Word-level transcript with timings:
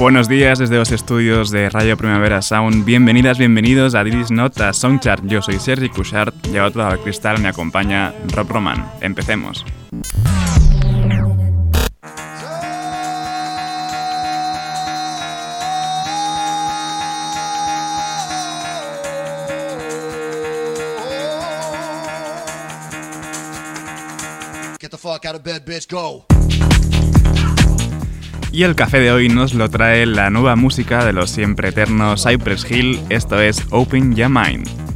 Buenos 0.00 0.28
días 0.28 0.58
desde 0.58 0.76
los 0.76 0.92
estudios 0.92 1.50
de 1.50 1.68
Radio 1.68 1.94
Primavera 1.94 2.40
Sound. 2.40 2.86
Bienvenidas, 2.86 3.36
bienvenidos 3.36 3.94
a 3.94 4.02
Didis 4.02 4.30
Nota 4.30 4.72
Songchart. 4.72 5.26
Yo 5.26 5.42
soy 5.42 5.58
Sergi 5.58 5.90
Cushart 5.90 6.34
y 6.46 6.56
a 6.56 6.64
otro 6.64 6.82
lado 6.82 7.02
cristal 7.02 7.38
me 7.38 7.48
acompaña 7.48 8.14
Rob 8.34 8.48
Roman. 8.48 8.90
Empecemos. 9.02 9.62
Get 24.80 24.90
the 24.92 24.96
fuck 24.96 25.26
out 25.26 25.34
of 25.34 25.42
bed, 25.42 25.66
bitch, 25.66 25.86
go. 25.90 26.24
Y 28.52 28.64
el 28.64 28.74
café 28.74 28.98
de 28.98 29.12
hoy 29.12 29.28
nos 29.28 29.54
lo 29.54 29.70
trae 29.70 30.06
la 30.06 30.28
nueva 30.28 30.56
música 30.56 31.04
de 31.04 31.12
los 31.12 31.30
siempre 31.30 31.68
eternos 31.68 32.24
Cypress 32.24 32.68
Hill, 32.68 33.00
esto 33.08 33.40
es 33.40 33.64
Open 33.70 34.16
Your 34.16 34.28
Mind. 34.28 34.89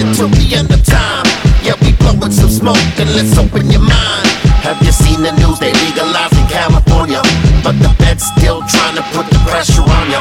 until 0.00 0.28
the 0.28 0.56
end 0.56 0.70
of 0.72 0.82
time. 0.84 1.24
Yeah, 1.60 1.76
we 1.84 1.92
blowing 2.00 2.32
some 2.32 2.48
smoke 2.48 2.80
and 2.96 3.08
let's 3.12 3.36
open 3.36 3.70
your 3.70 3.84
mind. 3.84 4.26
Have 4.64 4.80
you 4.82 4.92
seen 4.92 5.20
the 5.22 5.32
news? 5.36 5.60
They 5.60 5.72
legalizing 5.72 6.48
California, 6.48 7.20
but 7.64 7.76
the 7.80 7.92
feds 8.00 8.24
still 8.36 8.64
trying 8.64 8.96
to 8.96 9.04
put 9.12 9.28
the 9.28 9.40
pressure 9.48 9.84
on 9.84 10.06
you. 10.08 10.20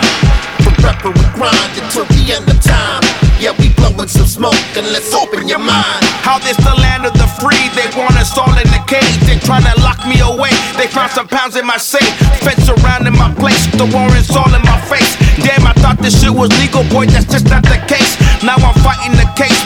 Forever 0.64 1.12
we 1.16 1.26
grind 1.36 1.72
until 1.80 2.06
the 2.06 2.24
end 2.36 2.48
of 2.48 2.60
time. 2.64 3.04
Yeah, 3.40 3.56
we 3.56 3.72
blowing 3.80 4.12
some 4.12 4.28
smoke 4.28 4.60
and 4.76 4.84
let's 4.92 5.16
open 5.16 5.48
your 5.48 5.64
mind. 5.64 6.04
How 6.28 6.40
this 6.40 6.60
the 6.60 6.76
land 6.76 7.08
of 7.08 7.16
the 7.16 7.28
free? 7.40 7.72
They 7.72 7.88
want 7.96 8.20
us 8.20 8.36
all 8.36 8.52
in 8.52 8.68
the 8.76 8.84
cage. 8.84 9.16
They 9.24 9.40
trying 9.40 9.64
to 9.64 9.76
lock 9.80 10.04
me 10.04 10.20
away. 10.20 10.52
They 10.76 10.88
found 10.92 11.12
some 11.12 11.28
pounds 11.28 11.56
in 11.56 11.66
my 11.66 11.78
safe. 11.78 12.12
Fence 12.44 12.68
around 12.68 13.08
in 13.08 13.16
my 13.16 13.32
place. 13.36 13.64
The 13.80 13.88
warrants 13.88 14.36
all 14.36 14.52
in 14.52 14.64
my 14.68 14.80
face. 14.92 15.16
Damn, 15.40 15.64
I 15.64 15.72
thought 15.80 16.00
this 16.04 16.20
shit 16.20 16.36
was 16.36 16.52
legal, 16.60 16.84
boy. 16.92 17.08
That's 17.08 17.32
just 17.32 17.48
not 17.48 17.64
the 17.64 17.80
case. 17.88 18.20
Now 18.44 18.60
I'm 18.60 18.76
fighting 18.84 19.16
the 19.16 19.28
case 19.40 19.59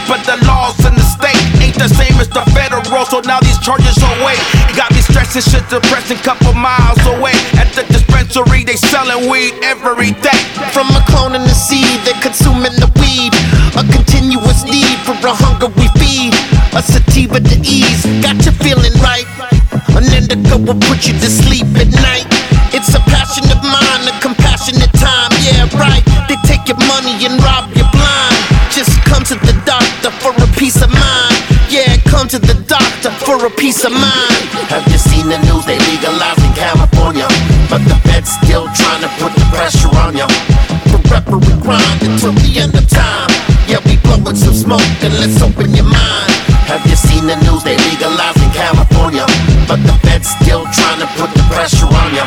ain't 1.74 1.90
the 1.90 1.96
same 1.96 2.18
as 2.22 2.30
the 2.30 2.46
federal, 2.54 3.06
so 3.06 3.20
now 3.22 3.40
these 3.42 3.58
charges 3.60 3.98
are 3.98 4.18
weight. 4.26 4.40
Got 4.78 4.94
me 4.94 5.02
stressing, 5.02 5.42
shit 5.42 5.66
depressing, 5.70 6.18
couple 6.22 6.54
miles 6.54 7.02
away. 7.18 7.34
At 7.58 7.74
the 7.74 7.84
dispensary, 7.90 8.64
they 8.64 8.78
selling 8.78 9.30
weed 9.30 9.54
every 9.64 10.14
day. 10.22 10.42
From 10.72 10.88
a 10.94 11.02
clone 11.10 11.36
in 11.36 11.42
the 11.42 11.56
seed, 11.56 12.02
they're 12.06 12.20
consuming 12.22 12.74
the 12.78 12.90
weed. 13.02 13.34
A 13.78 13.84
continuous 13.90 14.64
need 14.66 14.98
for 15.06 15.18
a 15.26 15.34
hunger 15.34 15.70
we 15.74 15.90
feed. 15.98 16.34
A 16.78 16.82
sativa 16.82 17.40
to 17.40 17.58
ease, 17.66 18.06
got 18.22 18.38
you 18.46 18.54
feeling 18.62 18.94
right. 19.02 19.26
An 19.98 20.06
indica 20.14 20.58
will 20.58 20.80
put 20.90 21.06
you 21.10 21.14
to 21.18 21.30
sleep 21.30 21.70
at 21.78 21.90
night. 22.06 22.30
It's 22.74 22.94
a 22.94 23.02
passion 23.10 23.46
of 23.50 23.62
mine, 23.62 24.04
a 24.10 24.14
compassionate 24.22 24.94
time. 24.98 25.32
Yeah, 25.42 25.70
right. 25.78 26.04
They 26.30 26.38
take 26.46 26.68
your 26.70 26.82
money 26.90 27.14
and 27.26 27.38
rob 27.42 27.70
you 27.74 27.86
blind. 27.94 28.38
Just 28.70 28.94
come 29.06 29.24
to 29.26 29.36
the 29.46 29.54
doctor 29.66 30.10
for 30.22 30.34
a 30.34 30.48
peace 30.58 30.82
of 30.82 30.90
mind. 30.90 31.33
Come 32.24 32.40
to 32.40 32.56
the 32.56 32.56
doctor 32.72 33.12
for 33.28 33.36
a 33.44 33.52
peace 33.52 33.84
of 33.84 33.92
mind. 33.92 34.48
Have 34.72 34.88
you 34.88 34.96
seen 34.96 35.28
the 35.28 35.36
news? 35.44 35.68
They 35.68 35.76
legalizing 35.76 36.56
California, 36.56 37.28
but 37.68 37.84
the 37.84 38.00
feds 38.08 38.32
still 38.40 38.64
trying 38.72 39.04
to 39.04 39.12
put 39.20 39.36
the 39.36 39.44
pressure 39.52 39.92
on 40.00 40.16
you. 40.16 40.24
Forever 40.88 41.36
we 41.36 41.52
grind 41.60 42.00
until 42.00 42.32
the 42.32 42.64
end 42.64 42.80
of 42.80 42.88
time. 42.88 43.28
Yeah, 43.68 43.84
we 43.84 44.00
blowing 44.08 44.40
some 44.40 44.56
smoke 44.56 44.88
and 45.04 45.12
let's 45.20 45.36
open 45.44 45.76
your 45.76 45.84
mind. 45.84 46.32
Have 46.72 46.88
you 46.88 46.96
seen 46.96 47.28
the 47.28 47.36
news? 47.44 47.60
They 47.68 47.76
legalizing 47.92 48.56
California. 48.56 49.28
But 49.68 49.84
the 49.84 49.92
feds 50.08 50.32
still 50.32 50.64
trying 50.72 51.04
to 51.04 51.10
put 51.20 51.28
the 51.36 51.44
pressure 51.52 51.92
on 51.92 52.10
you. 52.16 52.24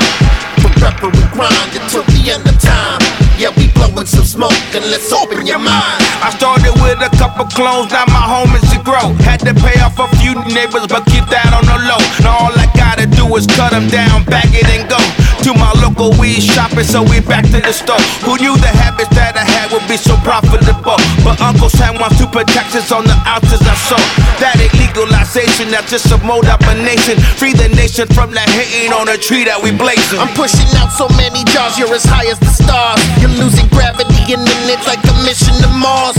Forever 0.61 1.09
we 1.09 1.25
grind 1.33 1.73
until 1.73 2.05
the 2.13 2.37
end 2.37 2.45
of 2.45 2.61
time. 2.61 3.01
Yeah, 3.41 3.53
we 3.57 3.73
blowing 3.73 4.05
some 4.05 4.29
smoke 4.29 4.61
and 4.77 4.85
let's 4.93 5.09
open 5.13 5.47
your 5.47 5.61
mind. 5.61 6.01
I 6.21 6.33
started 6.37 6.66
with 6.87 7.03
a 7.03 7.11
couple 7.19 7.45
clones, 7.51 7.91
now 7.91 8.07
my 8.07 8.23
home 8.23 8.55
is 8.55 8.63
to 8.71 8.79
grow. 8.87 9.11
Had 9.27 9.43
to 9.43 9.53
pay 9.53 9.75
off 9.83 9.99
a 9.99 10.07
few 10.23 10.39
neighbors, 10.55 10.87
but 10.87 11.03
keep 11.11 11.27
that 11.35 11.51
on 11.51 11.67
the 11.67 11.79
low. 11.91 12.01
Now 12.23 12.47
all 12.47 12.55
I 12.55 12.71
gotta 12.79 13.11
do 13.11 13.27
is 13.35 13.47
cut 13.51 13.75
them 13.75 13.91
down, 13.91 14.23
bag 14.25 14.55
it 14.55 14.67
and 14.71 14.87
go. 14.87 14.99
To 15.45 15.55
my 15.55 15.71
local 15.79 16.11
weed 16.19 16.43
shopping, 16.43 16.87
so 16.87 17.03
we 17.03 17.21
back 17.21 17.45
to 17.55 17.61
the 17.63 17.75
store. 17.75 18.01
Who 18.27 18.39
knew 18.39 18.55
the 18.59 18.73
habits 18.83 19.11
that 19.15 19.39
I 19.39 19.45
had 19.47 19.71
would 19.71 19.85
be 19.87 19.99
so 19.99 20.19
profitable? 20.27 20.99
But 21.23 21.39
Uncle 21.43 21.71
Sam 21.71 21.99
wants 22.03 22.19
to 22.19 22.27
put 22.27 22.47
taxes 22.51 22.91
on 22.91 23.05
the 23.05 23.15
ounces 23.27 23.63
I 23.63 23.75
sold. 23.87 24.03
That 24.43 24.59
ain't 24.59 24.75
legalization, 24.75 25.71
that's 25.71 25.91
just 25.91 26.11
a 26.11 26.19
mode 26.23 26.47
up 26.47 26.63
a 26.67 26.75
nation. 26.75 27.19
Free 27.39 27.55
the 27.55 27.69
nation 27.75 28.11
from 28.11 28.31
the 28.31 28.43
hating 28.55 28.95
on 28.95 29.07
a 29.11 29.19
tree 29.19 29.45
that 29.47 29.59
we 29.63 29.71
blazing. 29.71 30.19
I'm 30.19 30.33
pushing 30.35 30.67
out 30.83 30.91
so 30.91 31.07
many 31.15 31.47
jars, 31.51 31.79
you're 31.79 31.95
as 31.95 32.07
high 32.07 32.27
as 32.27 32.39
the 32.39 32.51
stars. 32.51 32.99
You're 33.23 33.35
losing 33.39 33.71
gravity 33.71 34.19
in 34.33 34.43
minutes 34.43 34.87
like 34.87 35.03
a 35.07 35.15
mission 35.23 35.55
to 35.63 35.71
Mars. 35.79 36.19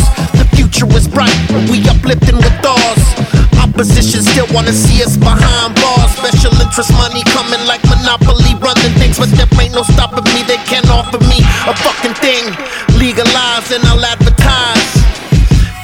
Future 0.57 0.89
is 0.97 1.07
bright, 1.07 1.37
we 1.69 1.85
uplifting 1.85 2.41
with 2.41 2.65
ours. 2.65 3.03
Opposition 3.61 4.25
still 4.25 4.49
wanna 4.49 4.73
see 4.73 5.05
us 5.05 5.13
behind 5.15 5.77
bars. 5.77 6.09
Special 6.17 6.49
interest 6.57 6.89
money 6.97 7.21
coming 7.29 7.61
like 7.69 7.85
Monopoly, 7.85 8.57
running 8.57 8.93
things, 8.97 9.21
but 9.21 9.29
there 9.37 9.45
ain't 9.61 9.77
no 9.77 9.85
stopping 9.85 10.25
me. 10.33 10.41
They 10.49 10.57
can't 10.65 10.89
offer 10.89 11.21
me 11.29 11.45
a 11.69 11.73
fucking 11.85 12.17
thing. 12.25 12.49
Legalize 12.97 13.69
and 13.69 13.85
I'll 13.85 14.01
advertise. 14.01 14.97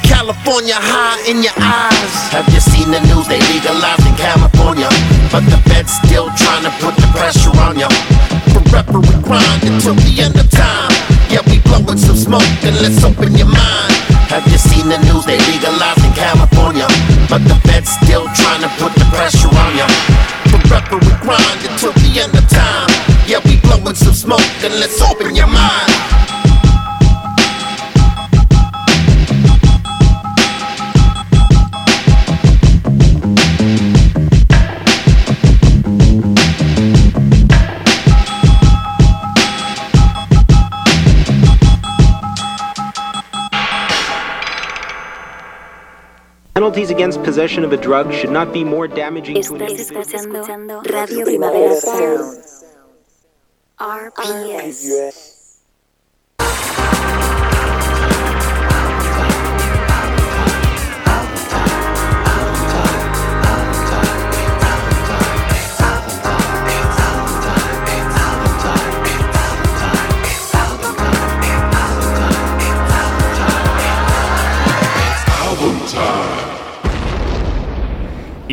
California 0.09 0.73
high 0.73 1.21
in 1.29 1.45
your 1.45 1.53
eyes. 1.61 2.13
Have 2.33 2.49
you 2.49 2.59
seen 2.59 2.89
the 2.89 2.99
news? 3.13 3.29
They 3.29 3.41
legalized 3.53 4.05
in 4.09 4.15
California, 4.17 4.89
but 5.29 5.45
the 5.53 5.61
feds 5.69 5.93
still 6.01 6.33
trying 6.33 6.65
to 6.65 6.73
put 6.81 6.97
the 6.97 7.07
pressure 7.13 7.53
on 7.61 7.77
you. 7.77 7.89
Forever 8.57 9.05
we 9.05 9.15
grind 9.21 9.69
until 9.69 9.93
the 9.93 10.13
end 10.17 10.33
of 10.33 10.49
time. 10.49 10.89
Yeah, 11.29 11.45
we 11.45 11.61
blowing 11.61 12.01
some 12.01 12.17
smoke 12.17 12.49
and 12.65 12.73
let's 12.81 13.03
open 13.05 13.37
your 13.37 13.53
mind. 13.53 13.92
Have 14.33 14.47
you 14.51 14.57
seen 14.57 14.89
the 14.89 14.97
news? 15.05 15.25
They 15.25 15.37
legalized 15.37 16.03
in 16.03 16.11
California, 16.13 16.87
but 17.29 17.45
the 17.45 17.53
feds 17.69 17.91
still 18.01 18.25
trying 18.33 18.65
to 18.65 18.69
put 18.81 18.91
the 18.97 19.05
pressure 19.13 19.45
on 19.45 19.77
you. 19.77 19.85
Forever 20.49 20.97
we 20.97 21.13
grind 21.21 21.61
until 21.69 21.93
the 21.93 22.17
end 22.17 22.33
of 22.33 22.49
time. 22.49 22.89
Yeah, 23.29 23.45
we 23.45 23.61
blowing 23.61 23.93
some 23.93 24.15
smoke 24.15 24.41
and 24.65 24.73
let's 24.81 24.99
open 25.03 25.35
your 25.35 25.45
mind. 25.45 25.92
Penalties 46.83 46.89
against 46.89 47.23
possession 47.23 47.63
of 47.63 47.71
a 47.71 47.77
drug 47.77 48.11
should 48.11 48.29
not 48.29 48.51
be 48.51 48.63
more 48.63 48.89
damaging 48.89 49.37
Estás 49.37 50.13
escuchando 50.13 50.81
Radio 50.81 51.23
Primavera 51.23 51.75
Sound. 51.75 52.43
RPS. 53.79 55.32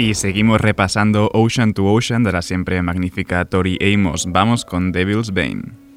Y 0.00 0.14
seguimos 0.14 0.62
repasando 0.62 1.28
Ocean 1.34 1.74
to 1.74 1.84
Ocean 1.84 2.24
de 2.24 2.32
la 2.32 2.40
siempre 2.40 2.80
magnífica 2.80 3.44
Tori 3.44 3.76
Amos. 3.82 4.24
Vamos 4.30 4.64
con 4.64 4.92
Devil's 4.92 5.30
Bane. 5.34 5.89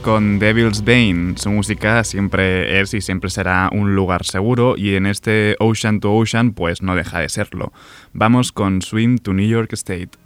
Con 0.00 0.38
Devil's 0.38 0.84
Bane. 0.84 1.34
Su 1.36 1.50
música 1.50 2.04
siempre 2.04 2.80
es 2.80 2.94
y 2.94 3.00
siempre 3.00 3.30
será 3.30 3.68
un 3.72 3.96
lugar 3.96 4.24
seguro 4.24 4.76
y 4.76 4.94
en 4.94 5.06
este 5.06 5.56
Ocean 5.58 5.98
to 5.98 6.14
Ocean 6.14 6.52
pues 6.52 6.82
no 6.82 6.94
deja 6.94 7.18
de 7.18 7.28
serlo. 7.28 7.72
Vamos 8.12 8.52
con 8.52 8.80
Swim 8.80 9.18
to 9.18 9.32
New 9.32 9.48
York 9.48 9.72
State. 9.72 10.23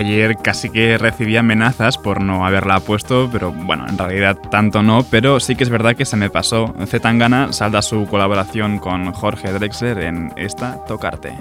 Ayer 0.00 0.38
casi 0.38 0.70
que 0.70 0.96
recibí 0.96 1.36
amenazas 1.36 1.98
por 1.98 2.22
no 2.22 2.46
haberla 2.46 2.80
puesto, 2.80 3.28
pero 3.30 3.52
bueno, 3.52 3.84
en 3.86 3.98
realidad 3.98 4.34
tanto 4.50 4.82
no, 4.82 5.02
pero 5.02 5.40
sí 5.40 5.56
que 5.56 5.64
es 5.64 5.68
verdad 5.68 5.94
que 5.94 6.06
se 6.06 6.16
me 6.16 6.30
pasó. 6.30 6.74
Zetangana 6.86 7.52
salda 7.52 7.82
su 7.82 8.06
colaboración 8.06 8.78
con 8.78 9.12
Jorge 9.12 9.52
Drexler 9.52 9.98
en 9.98 10.32
esta 10.36 10.82
Tocarte. 10.86 11.34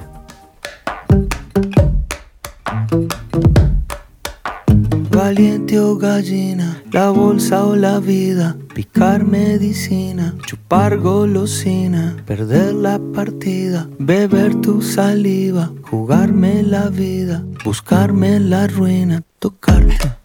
O 5.71 5.95
gallina, 5.95 6.81
la 6.91 7.11
bolsa 7.11 7.63
o 7.63 7.75
la 7.75 7.99
vida, 7.99 8.57
picar 8.73 9.23
medicina, 9.23 10.33
chupar 10.47 10.97
golosina, 10.97 12.17
perder 12.25 12.73
la 12.73 12.97
partida, 13.13 13.88
beber 13.99 14.55
tu 14.61 14.81
saliva, 14.81 15.71
jugarme 15.83 16.63
la 16.63 16.89
vida, 16.89 17.43
buscarme 17.63 18.39
la 18.39 18.65
ruina, 18.65 19.21
tocarte, 19.38 20.15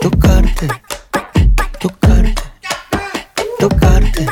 tocarte, 0.00 0.68
tocarte, 1.80 2.34
tocarte, 3.58 4.26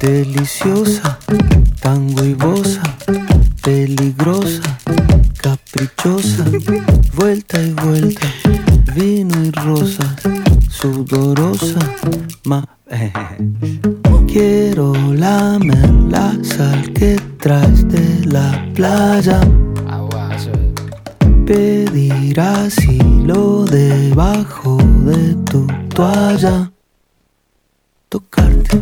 deliciosa, 0.00 1.18
tan 1.80 2.14
huevosa, 2.14 2.82
peligrosa, 3.62 4.62
caprichosa, 5.40 6.44
vuelta 7.14 7.62
y 7.62 7.72
vuelta, 7.72 8.26
vino 8.94 9.44
y 9.44 9.50
rosa, 9.50 10.16
sudorosa, 10.68 11.80
ma 12.44 12.64
Quiero 14.26 14.92
lamer 15.14 15.90
la 16.08 16.36
sal 16.42 16.92
que 16.92 17.16
traes 17.38 17.86
de 17.88 18.26
la 18.26 18.64
playa. 18.74 19.40
Pedir 21.46 22.40
asilo 22.40 23.64
debajo 23.64 24.78
de 25.04 25.34
tu 25.50 25.66
toalla. 25.94 26.70
Tocarte, 28.08 28.80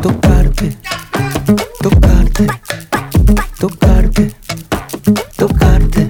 tocarte, 0.00 0.76
tocarte, 1.80 2.46
tocarte, 3.58 4.34
tocarte. 5.36 6.08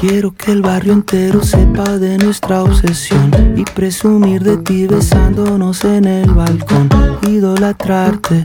Quiero 0.00 0.34
que 0.34 0.52
el 0.52 0.62
barrio 0.62 0.92
entero 0.92 1.42
sepa 1.42 1.98
de 1.98 2.18
nuestra 2.18 2.62
obsesión 2.62 3.30
y 3.56 3.64
presumir 3.64 4.42
de 4.42 4.58
ti 4.58 4.86
besándonos 4.86 5.84
en 5.84 6.04
el 6.06 6.30
balcón. 6.30 6.88
Idolatrarte 7.22 8.44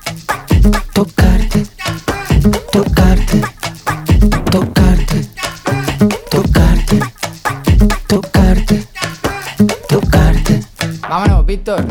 Víctor. 11.51 11.85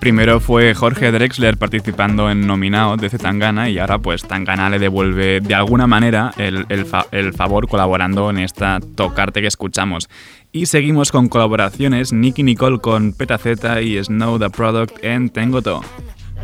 Primero 0.00 0.40
fue 0.40 0.74
Jorge 0.74 1.12
Drexler 1.12 1.56
participando 1.56 2.28
en 2.30 2.44
Nominado 2.48 2.96
de 2.96 3.10
Tangana 3.10 3.68
y 3.70 3.78
ahora 3.78 4.00
pues 4.00 4.22
Tangana 4.24 4.68
le 4.68 4.80
devuelve 4.80 5.40
de 5.40 5.54
alguna 5.54 5.86
manera 5.86 6.32
el, 6.36 6.66
el, 6.68 6.84
fa- 6.84 7.06
el 7.12 7.32
favor 7.32 7.68
colaborando 7.68 8.28
en 8.30 8.38
esta 8.38 8.80
Tocarte 8.96 9.40
que 9.40 9.46
escuchamos. 9.46 10.08
Y 10.50 10.66
seguimos 10.66 11.12
con 11.12 11.28
colaboraciones, 11.28 12.12
Nicky 12.12 12.42
Nicole 12.42 12.80
con 12.80 13.12
Petaceta 13.12 13.80
y 13.82 14.02
Snow 14.02 14.40
the 14.40 14.50
Product 14.50 15.04
en 15.04 15.28
Tengo 15.28 15.62
To. 15.62 15.80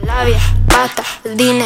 labia, 0.07 0.39
pasta, 0.69 1.03
el 1.25 1.59
la. 1.59 1.65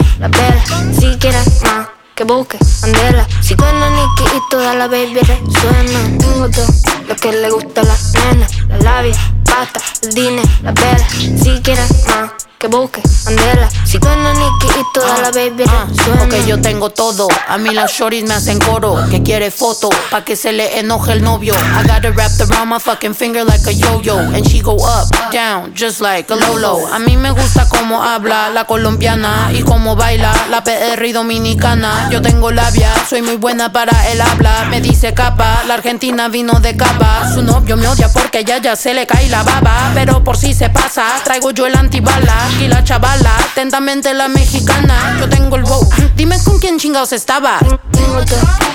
Si 0.94 1.18
quieres 1.18 1.62
más, 1.64 1.88
que 2.20 2.24
busque, 2.24 2.58
andela. 2.82 3.26
Si 3.40 3.54
suena 3.54 3.88
Nicky 3.88 4.24
y 4.36 4.50
toda 4.50 4.74
la 4.74 4.88
baby 4.88 5.20
resuena. 5.20 6.18
Tengo 6.18 6.50
todo 6.50 6.66
lo 7.08 7.16
que 7.16 7.32
le 7.32 7.50
gusta 7.50 7.82
la 7.82 7.96
nena. 8.24 8.46
La 8.68 8.78
labia, 8.78 9.34
pasta, 9.44 9.80
el 10.02 10.12
dinero, 10.12 10.48
la 10.62 10.72
vela. 10.72 11.08
Si 11.08 11.60
quieres 11.62 12.06
más, 12.08 12.32
que 12.60 12.68
busque, 12.68 13.02
andela. 13.26 13.70
Si 13.86 13.98
suena 13.98 14.34
Nicky 14.34 14.66
y 14.66 14.84
toda 14.92 15.18
la 15.22 15.30
baby 15.30 15.64
resuena. 15.64 16.20
Porque 16.20 16.44
yo 16.46 16.60
tengo 16.60 16.90
todo. 16.90 17.26
A 17.48 17.56
mí 17.56 17.70
las 17.70 17.90
shorties 17.90 18.24
me 18.24 18.34
hacen 18.34 18.58
coro. 18.58 18.96
Que 19.10 19.22
quiere 19.22 19.50
foto, 19.50 19.88
pa' 20.10 20.24
que 20.24 20.36
se 20.36 20.52
le 20.52 20.78
enoje 20.78 21.12
el 21.12 21.22
novio. 21.22 21.54
I 21.54 21.88
got 21.88 22.04
it 22.04 22.14
wrapped 22.14 22.38
around 22.42 22.68
my 22.68 22.78
fucking 22.78 23.14
finger 23.14 23.44
like 23.46 23.66
a 23.66 23.72
yo-yo. 23.72 24.18
And 24.18 24.46
she 24.46 24.60
go 24.60 24.76
up, 24.76 25.08
down, 25.32 25.72
just 25.74 26.02
like 26.02 26.30
a 26.30 26.36
Lolo. 26.36 26.86
A 26.92 26.98
mí 26.98 27.16
me 27.16 27.30
gusta 27.30 27.66
cómo 27.66 28.02
habla 28.02 28.50
la 28.50 28.66
colombiana 28.66 29.50
y 29.54 29.62
cómo 29.62 29.96
baila 29.96 30.30
la 30.50 30.62
PR 30.62 31.02
y 31.02 31.12
dominicana. 31.12 32.10
Yo 32.10 32.20
tengo 32.20 32.50
labia, 32.50 32.92
soy 33.08 33.22
muy 33.22 33.36
buena 33.36 33.72
para 33.72 34.10
el 34.10 34.20
habla. 34.20 34.66
Me 34.68 34.82
dice 34.82 35.14
capa, 35.14 35.62
la 35.66 35.74
argentina 35.74 36.28
vino 36.28 36.60
de 36.60 36.76
capa. 36.76 37.26
Su 37.32 37.42
novio 37.42 37.78
me 37.78 37.88
odia 37.88 38.10
porque 38.12 38.38
a 38.38 38.40
ella 38.42 38.58
ya 38.58 38.76
se 38.76 38.92
le 38.92 39.06
cae 39.06 39.30
la 39.30 39.42
baba. 39.44 39.92
Pero 39.94 40.22
por 40.22 40.36
si 40.36 40.52
se 40.52 40.68
pasa, 40.68 41.06
traigo 41.24 41.52
yo 41.52 41.66
el 41.66 41.74
antibala. 41.74 42.49
Y 42.58 42.68
la 42.68 42.82
chavala, 42.84 43.34
atentamente 43.36 44.12
la 44.14 44.28
mexicana. 44.28 45.16
Yo 45.18 45.28
tengo 45.28 45.56
el 45.56 45.62
bow. 45.62 45.88
Dime 46.16 46.42
con 46.42 46.58
quién 46.58 46.78
chingados 46.78 47.12
estaba. 47.12 47.58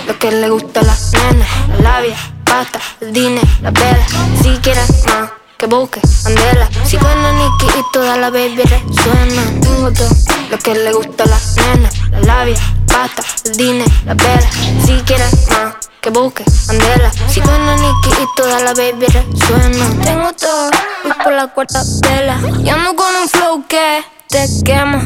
Lo 0.08 0.20
que 0.20 0.32
le 0.32 0.50
gusta 0.50 0.80
a 0.80 0.84
la 0.84 0.96
nena. 1.14 1.46
La 1.68 1.78
labia, 1.82 2.16
pasta, 2.44 2.80
el 3.02 3.14
dinero, 3.14 3.48
la 3.62 3.72
vela. 3.72 4.06
Si 4.42 4.50
quieres 4.60 4.90
más, 5.06 5.32
que 5.58 5.66
busque, 5.68 6.00
andela. 6.26 6.70
Si 6.84 6.98
suena 6.98 7.32
Nicky 7.34 7.66
y 7.80 7.84
toda 7.92 8.18
la 8.18 8.30
baby 8.30 8.64
resuena. 8.64 9.44
Tengo 9.62 9.92
todo 9.92 10.10
lo 10.50 10.58
que 10.60 10.74
le 10.76 10.94
gusta 10.94 11.24
a 11.24 11.28
la 11.28 11.40
nena. 11.56 11.90
La 12.12 12.20
labia, 12.22 12.58
pasta, 12.88 13.24
el 13.46 13.58
dinero, 13.58 13.92
la 14.06 14.14
vela. 14.14 14.50
Si 14.86 14.94
quieres 15.06 15.48
más, 15.50 15.76
que 16.06 16.12
busque, 16.12 16.46
andela. 16.70 17.12
Si 17.28 17.42
suena 17.42 17.76
Nicky 17.78 18.10
y 18.10 18.36
toda 18.36 18.60
la 18.60 18.74
baby 18.76 19.08
resuena. 19.08 20.04
Tengo 20.04 20.34
todo, 20.34 20.70
voy 21.04 21.14
por 21.24 21.34
la 21.34 21.48
cuarta 21.48 21.82
vela. 22.08 22.38
Y 22.64 22.70
ando 22.70 22.96
con 22.96 23.08
un 23.16 23.28
flow 23.28 23.66
que 23.68 24.04
te 24.30 24.46
quema. 24.64 25.02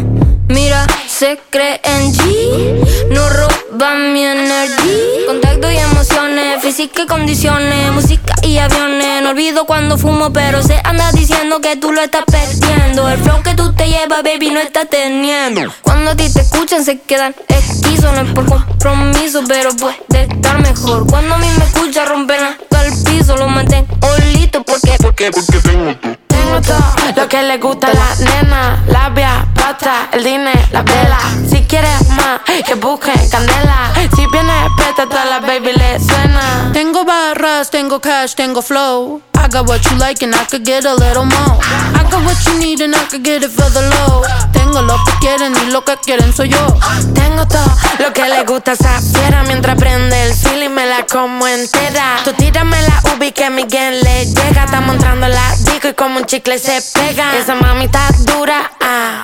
Mira, 0.50 0.88
se 1.08 1.40
cree 1.52 1.80
en 1.84 2.12
G, 2.12 3.08
no 3.12 3.30
roba 3.30 3.94
mi 3.94 4.26
energía. 4.26 5.28
Contacto 5.28 5.72
y 5.72 5.78
emociones, 5.78 6.62
física 6.64 7.04
y 7.04 7.06
condiciones, 7.06 7.92
música 7.92 8.34
y 8.42 8.58
aviones. 8.58 9.22
No 9.22 9.30
olvido 9.30 9.66
cuando 9.66 10.00
fumo, 10.00 10.34
pero 10.34 10.64
se 10.64 10.82
anda 10.84 11.12
diciendo 11.12 11.62
que 11.62 11.76
tú 11.76 11.92
lo 11.92 12.02
estás 12.02 12.24
perdiendo. 12.26 13.08
El 13.08 13.20
flow 13.20 13.44
que 13.44 13.54
tú 13.54 13.74
te 13.74 13.90
llevas, 13.90 14.24
baby, 14.24 14.50
no 14.50 14.60
estás 14.60 14.90
teniendo. 14.90 15.72
Cuando 15.84 16.12
a 16.12 16.16
ti 16.16 16.34
te 16.34 16.42
escuchan, 16.42 16.84
se 16.84 17.00
quedan 17.00 17.36
esquizos. 17.48 18.12
No 18.12 18.22
es 18.22 18.34
por 18.34 18.48
compromiso, 18.48 19.44
pero 19.48 19.70
puede 19.76 20.24
estar 20.24 20.60
mejor. 20.62 21.06
Cuando 21.06 21.36
a 21.36 21.38
mí 21.38 21.48
me 21.60 21.66
escucha, 21.66 22.06
rompen 22.06 22.42
hasta 22.42 22.86
el 22.88 22.94
piso. 23.04 23.38
Lo 23.38 23.48
mantengo 23.48 23.88
olito, 24.02 24.64
porque, 24.64 24.96
porque, 25.00 25.30
porque 25.30 25.60
tengo 25.60 25.96
tú. 25.98 26.29
Tengo 26.40 26.62
todo 26.62 26.96
lo 27.16 27.28
que 27.28 27.42
le 27.44 27.58
gusta 27.58 27.88
a 27.88 27.94
la 27.94 28.16
nena. 28.16 28.84
Labia, 28.88 29.46
pasta, 29.54 30.08
el 30.14 30.24
dinero, 30.24 30.60
la 30.72 30.82
vela. 30.84 31.20
Si 31.50 31.64
quieres 31.64 32.08
más, 32.10 32.40
que 32.66 32.76
busquen 32.76 33.30
candela. 33.30 33.92
Si 34.16 34.26
viene 34.28 34.54
preta, 34.78 35.06
toda 35.08 35.26
la 35.26 35.40
baby 35.40 35.74
le 35.74 36.00
suena. 36.00 36.70
Tengo 36.74 37.04
barras, 37.04 37.70
tengo 37.70 38.00
cash, 38.00 38.36
tengo 38.36 38.62
flow. 38.62 39.22
I 39.36 39.48
got 39.48 39.68
what 39.68 39.82
you 39.90 39.98
like 39.98 40.22
and 40.22 40.36
I 40.36 40.46
could 40.46 40.66
get 40.66 40.86
a 40.86 40.94
little 40.94 41.26
more. 41.26 41.58
I 41.96 42.04
got 42.12 42.24
what 42.26 42.38
you 42.46 42.60
need 42.60 42.82
and 42.82 42.94
I 42.94 43.06
could 43.10 43.24
get 43.24 43.44
it 43.44 43.52
for 43.52 43.70
the 43.72 43.82
low. 43.82 44.24
Tengo 44.52 44.82
lo 44.82 44.96
que 45.06 45.14
quieren 45.22 45.54
y 45.56 45.72
lo 45.72 45.84
que 45.84 45.96
quieren 45.98 46.34
soy 46.34 46.50
yo. 46.50 46.68
Tengo 47.14 47.46
todo 47.48 47.72
lo 48.00 48.12
que 48.14 48.28
le 48.28 48.44
gusta 48.44 48.72
a 48.72 48.74
esa 48.74 49.02
fiera. 49.02 49.44
Mientras 49.44 49.76
prende 49.78 50.24
el 50.24 50.34
feeling 50.34 50.72
me 50.72 50.86
la 50.86 51.06
como 51.06 51.48
entera. 51.48 52.18
Tú 52.26 52.34
tírame 52.34 52.82
la 52.82 53.02
ubi 53.16 53.32
que 53.32 53.50
mi 53.50 53.64
game 53.64 54.02
le 54.04 54.26
llega. 54.26 54.66
Estamos 54.66 54.96
entrando 54.96 55.28
la 55.28 55.56
disco 55.56 55.88
y 55.88 55.94
como 55.94 56.20
un 56.20 56.26
chicle 56.30 56.60
se 56.60 56.80
pega. 56.94 57.36
Esa 57.40 57.56
mami 57.56 57.86
está 57.86 58.08
dura. 58.20 58.72
ah. 58.82 59.22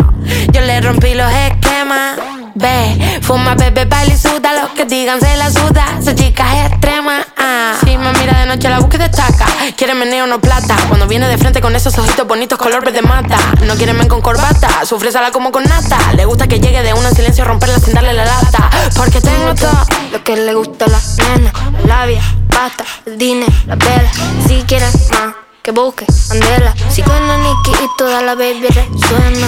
Yo 0.52 0.62
le 0.62 0.82
rompí 0.82 1.13
los 1.13 1.32
esquemas. 1.32 2.18
Ve, 2.56 3.20
fuma, 3.22 3.54
bebe, 3.54 3.86
baila 3.86 4.12
y 4.12 4.18
suda. 4.18 4.54
Lo 4.60 4.74
que 4.74 4.86
digan 4.86 5.20
se 5.20 5.38
la 5.38 5.52
suda. 5.52 5.86
Esa 6.00 6.15
chica 6.15 6.44
es 6.58 6.72
extrema. 6.72 7.20
ah. 7.38 7.76
Si 7.84 7.96
me 7.96 8.12
mira 8.13 8.39
de 8.39 8.48
noche 8.48 8.70
la 8.70 8.80
busca 8.80 8.96
y 8.96 9.00
destaca. 9.02 9.46
Quiere 9.78 9.94
meneo 9.94 10.26
no 10.26 10.41
plata. 10.41 10.76
Cuando 10.88 11.06
viene 11.06 11.28
de 11.28 11.38
frente 11.38 11.62
con 11.62 11.76
esos 11.76 11.96
ojitos 11.96 12.26
bonitos 12.26 12.58
color 12.58 12.84
verde 12.84 13.04
mata. 13.04 13.38
No 13.68 13.76
quiere 13.76 13.94
men 13.94 14.08
con 14.08 14.22
corbata. 14.22 14.84
Sufre 14.84 15.12
sala 15.12 15.30
como 15.30 15.52
con 15.52 15.63
nata. 15.63 16.00
Le 16.13 16.26
gusta 16.26 16.48
que 16.48 16.60
llegue 16.60 16.82
de 16.82 16.96
una 16.96 17.10
en 17.10 17.15
silencio 17.15 17.46
romperla 17.46 17.78
sin 17.78 17.94
darle 17.94 18.13
la 18.13 18.26
lata. 18.26 18.72
Porque 18.96 19.22
tengo 19.22 19.54
todo 19.54 19.86
lo 20.12 20.24
que 20.24 20.38
le 20.38 20.56
gusta 20.56 20.86
a 20.86 20.89
la 20.89 21.00
nena. 21.38 21.54
La 21.84 21.98
labia, 22.00 22.22
pasta, 22.48 22.84
el 23.06 23.20
dinero, 23.20 23.54
la 23.68 23.76
vela. 23.76 24.12
Si 24.48 24.63
quieres 24.63 25.12
más, 25.12 25.44
que 25.65 25.71
busque, 25.71 26.06
Nicky 26.06 27.71
y 27.71 27.97
toda 27.97 28.21
la 28.21 28.36
baby 28.36 28.67
resuena. 28.67 29.47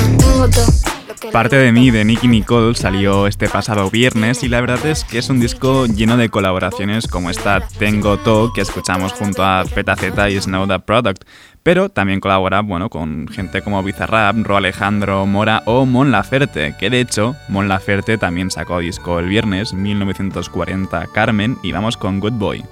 Parte 1.32 1.58
de 1.58 1.71
mí 1.71 1.91
de 1.91 2.03
Nicky 2.06 2.27
Nicole 2.27 2.73
salió 2.73 3.27
este 3.27 3.47
pasado 3.47 3.91
viernes 3.91 4.41
y 4.41 4.49
la 4.49 4.60
verdad 4.60 4.84
es 4.88 5.03
que 5.03 5.19
es 5.19 5.30
un 5.30 5.39
disco 5.39 5.86
lleno 5.86 6.17
de 6.17 6.30
colaboraciones 6.30 7.08
como 7.08 7.30
esta 7.30 7.67
Tengo 7.67 8.17
To 8.17 8.51
que 8.51 8.62
escuchamos 8.62 9.13
junto 9.13 9.45
a 9.45 9.63
Petaceta 9.63 10.27
y 10.32 10.41
Snow 10.41 10.67
the 10.67 10.80
Product, 10.80 11.23
pero 11.62 11.89
también 11.89 12.19
colabora 12.19 12.62
bueno, 12.62 12.89
con 12.89 13.27
gente 13.27 13.62
como 13.62 13.84
Bizarrap, 13.84 14.38
Ro 14.38 14.58
Alejandro, 14.58 15.27
Mora 15.27 15.62
o 15.65 15.86
Mon 15.86 16.12
Laferte, 16.12 16.75
que 16.80 16.89
de 16.89 16.99
hecho 16.99 17.36
Mon 17.47 17.67
Laferte 17.67 18.17
también 18.17 18.49
sacó 18.49 18.80
disco 18.80 19.19
el 19.19 19.27
viernes 19.27 19.73
1940 19.73 21.10
Carmen 21.13 21.60
y 21.62 21.73
vamos 21.73 21.95
con 21.95 22.19
Good 22.19 22.34
Boy. 22.34 22.65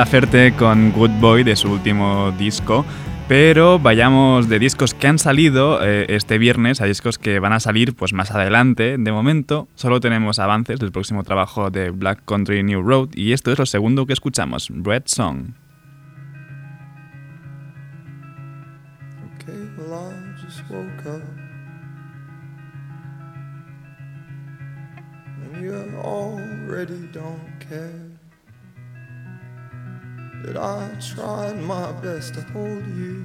Laferte 0.00 0.54
con 0.54 0.92
Good 0.92 1.20
Boy 1.20 1.44
de 1.44 1.56
su 1.56 1.70
último 1.70 2.32
disco. 2.38 2.86
Pero 3.28 3.78
vayamos 3.78 4.48
de 4.48 4.58
discos 4.58 4.94
que 4.94 5.06
han 5.06 5.18
salido 5.18 5.78
eh, 5.84 6.06
este 6.08 6.38
viernes 6.38 6.80
a 6.80 6.86
discos 6.86 7.18
que 7.18 7.38
van 7.38 7.52
a 7.52 7.60
salir 7.60 7.94
pues 7.94 8.14
más 8.14 8.30
adelante. 8.30 8.96
De 8.96 9.12
momento 9.12 9.68
solo 9.74 10.00
tenemos 10.00 10.38
avances 10.38 10.80
del 10.80 10.90
próximo 10.90 11.22
trabajo 11.22 11.68
de 11.68 11.90
Black 11.90 12.22
Country 12.24 12.62
New 12.62 12.80
Road 12.80 13.10
y 13.14 13.34
esto 13.34 13.52
es 13.52 13.58
lo 13.58 13.66
segundo 13.66 14.06
que 14.06 14.14
escuchamos, 14.14 14.70
Red 14.74 15.02
Song. 15.04 15.50
Okay, 19.36 19.68
well. 19.76 20.14
That 30.42 30.56
I 30.56 30.96
tried 31.14 31.58
my 31.60 31.92
best 32.00 32.34
to 32.34 32.40
hold 32.52 32.86
you 32.86 33.24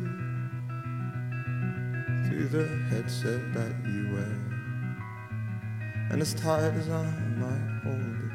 through 2.28 2.48
the 2.50 2.68
headset 2.90 3.54
that 3.54 3.74
you 3.86 4.14
wear. 4.14 4.38
And 6.12 6.22
as 6.22 6.34
tight 6.34 6.74
as 6.74 6.90
I 6.90 7.06
might 7.38 7.82
hold 7.84 8.02
it, 8.02 8.32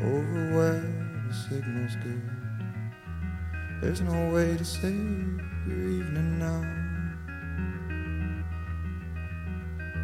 over 0.00 0.56
where 0.56 0.80
the 1.26 1.34
signal's 1.34 1.96
good, 1.96 2.30
there's 3.82 4.00
no 4.00 4.32
way 4.32 4.56
to 4.56 4.64
save 4.64 5.40
your 5.66 5.88
evening 5.88 6.38
now. 6.38 6.62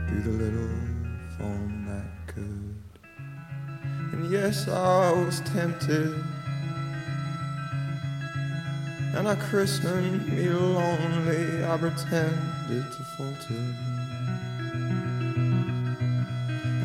Through 0.09 0.23
the 0.23 0.31
little 0.31 0.79
phone 1.39 1.87
that 1.87 2.35
could. 2.35 2.74
And 4.15 4.31
yes, 4.31 4.69
I 4.69 5.11
was 5.11 5.41
tempted. 5.41 6.15
And 9.17 9.27
I 9.27 9.35
christened 9.35 10.29
me 10.29 10.49
lonely, 10.51 11.65
I 11.65 11.77
pretended 11.77 12.93
to 12.93 13.03
falter. 13.17 13.65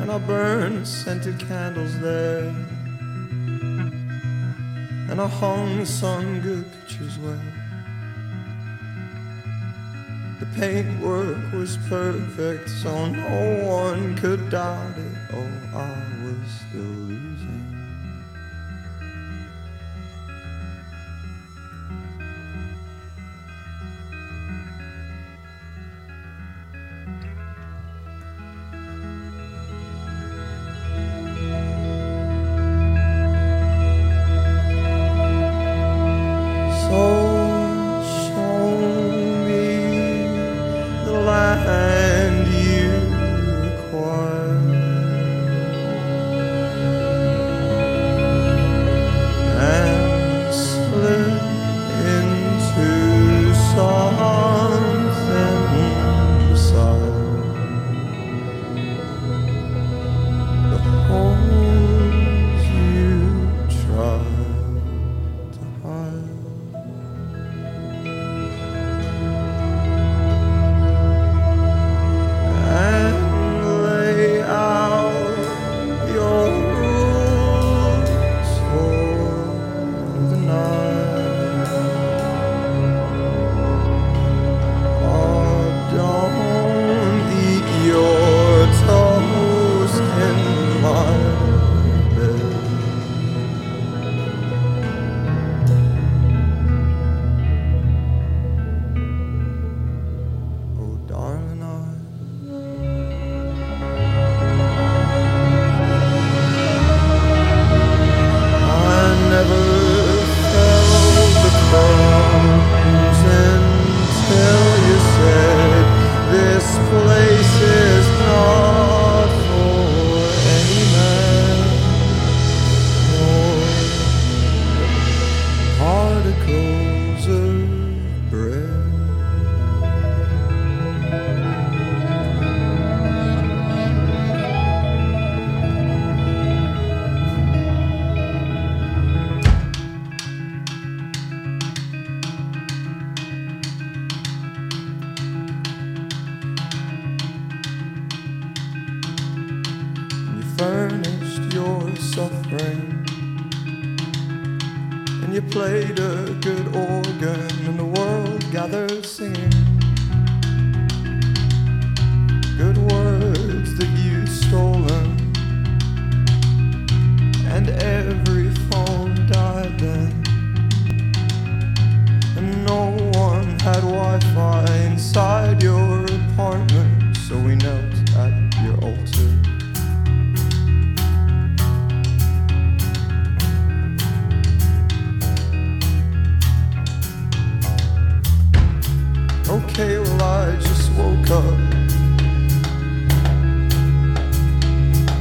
And 0.00 0.10
I 0.10 0.18
burned 0.18 0.88
scented 0.88 1.38
candles 1.38 1.96
there. 2.00 2.48
And 5.08 5.20
I 5.20 5.28
hung 5.28 5.84
some 5.84 6.40
good 6.40 6.66
pictures 6.72 7.16
where 7.20 7.38
the 10.40 10.46
paintwork 10.58 11.52
was 11.52 11.76
perfect, 11.88 12.68
so 12.68 13.06
no 13.06 13.68
one 13.68 14.16
could 14.16 14.50
doubt 14.50 14.98
it. 14.98 15.16
Oh, 15.32 15.78
I 15.78 16.24
was 16.24 16.50
still 16.68 17.09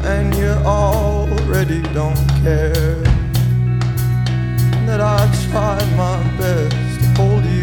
And 0.03 0.33
you 0.35 0.49
already 0.65 1.83
don't 1.93 2.17
care 2.41 2.95
that 4.87 5.01
I 5.01 5.29
tried 5.51 5.85
my 5.95 6.17
best 6.35 6.99
to 6.99 7.05
hold 7.15 7.45
you 7.45 7.61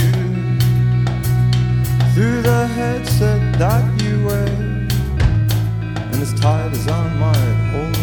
through 2.14 2.42
the 2.42 2.68
headset 2.68 3.58
that 3.58 3.84
you 4.00 4.24
wear, 4.24 4.46
and 4.46 6.22
as 6.22 6.32
tight 6.34 6.70
as 6.70 6.86
I 6.86 7.08
might 7.14 7.56
hold. 7.72 7.96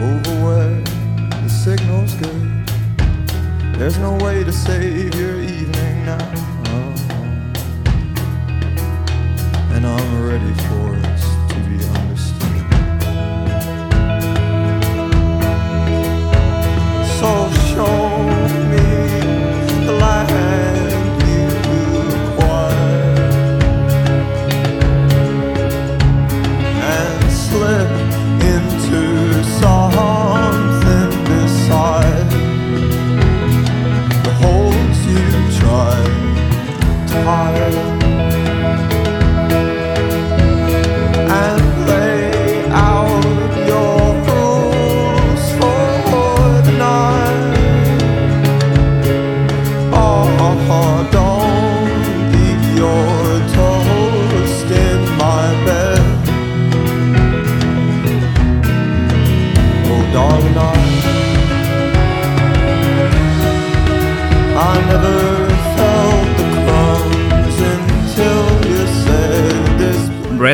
Over 0.00 0.34
where 0.46 0.80
the 1.42 1.50
signal's 1.50 2.14
good, 2.14 2.64
there's 3.78 3.98
no 3.98 4.14
way 4.24 4.44
to 4.44 4.52
save 4.52 5.14
your 5.14 5.38
ego 5.42 5.67
now, 6.08 6.94
and 9.74 9.86
I'm 9.86 10.26
ready 10.26 10.54
for 10.62 10.94
it. 10.94 10.97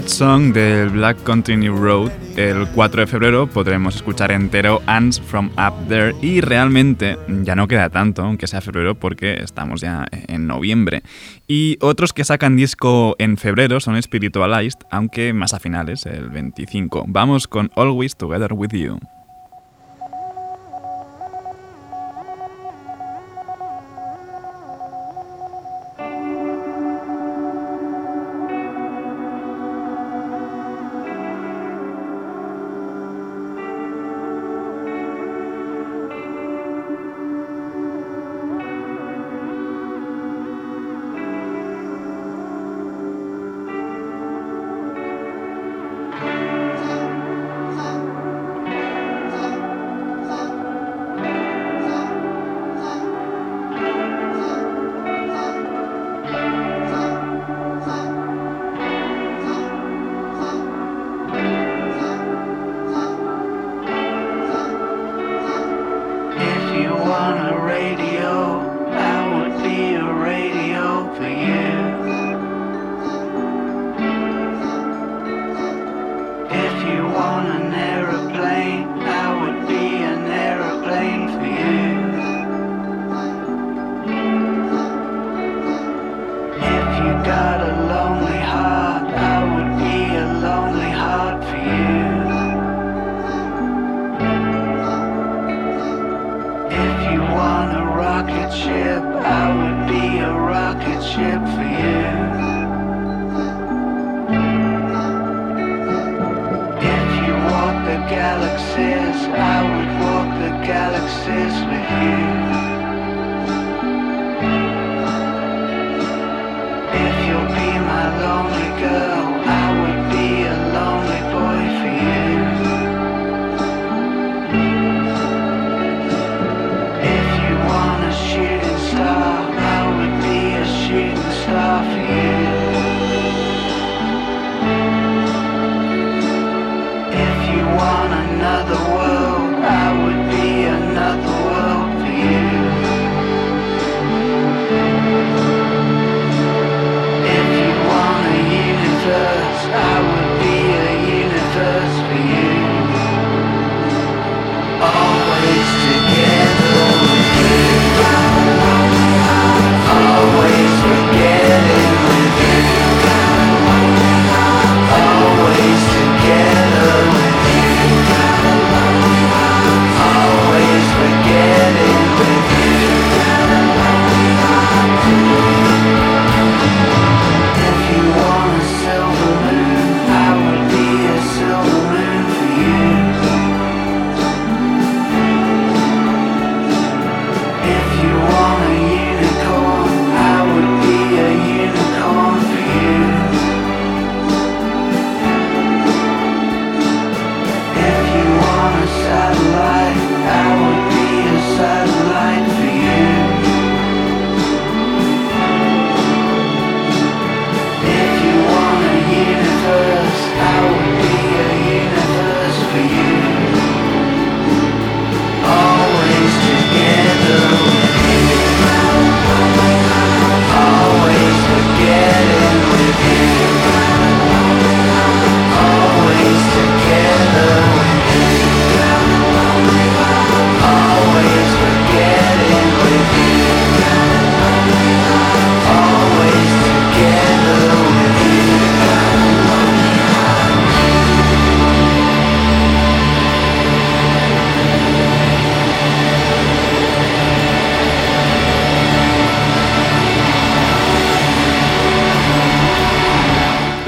Song 0.06 0.52
del 0.52 0.90
Black 0.90 1.22
Country 1.22 1.68
Road. 1.68 2.10
El 2.36 2.66
4 2.68 3.02
de 3.02 3.06
febrero 3.06 3.46
podremos 3.46 3.96
escuchar 3.96 4.32
entero 4.32 4.82
Ants 4.86 5.20
from 5.20 5.50
Up 5.56 5.88
There 5.88 6.14
y 6.20 6.40
realmente 6.40 7.16
ya 7.42 7.54
no 7.54 7.68
queda 7.68 7.90
tanto, 7.90 8.22
aunque 8.22 8.46
sea 8.46 8.60
febrero, 8.60 8.94
porque 8.94 9.34
estamos 9.34 9.80
ya 9.80 10.06
en 10.10 10.46
noviembre. 10.46 11.02
Y 11.46 11.78
otros 11.80 12.12
que 12.12 12.24
sacan 12.24 12.56
disco 12.56 13.16
en 13.18 13.36
febrero 13.36 13.80
son 13.80 14.00
Spiritualized, 14.02 14.80
aunque 14.90 15.32
más 15.32 15.54
a 15.54 15.60
finales, 15.60 16.06
el 16.06 16.28
25. 16.28 17.04
Vamos 17.08 17.48
con 17.48 17.70
Always 17.76 18.16
Together 18.16 18.52
With 18.52 18.72
You. 18.72 18.98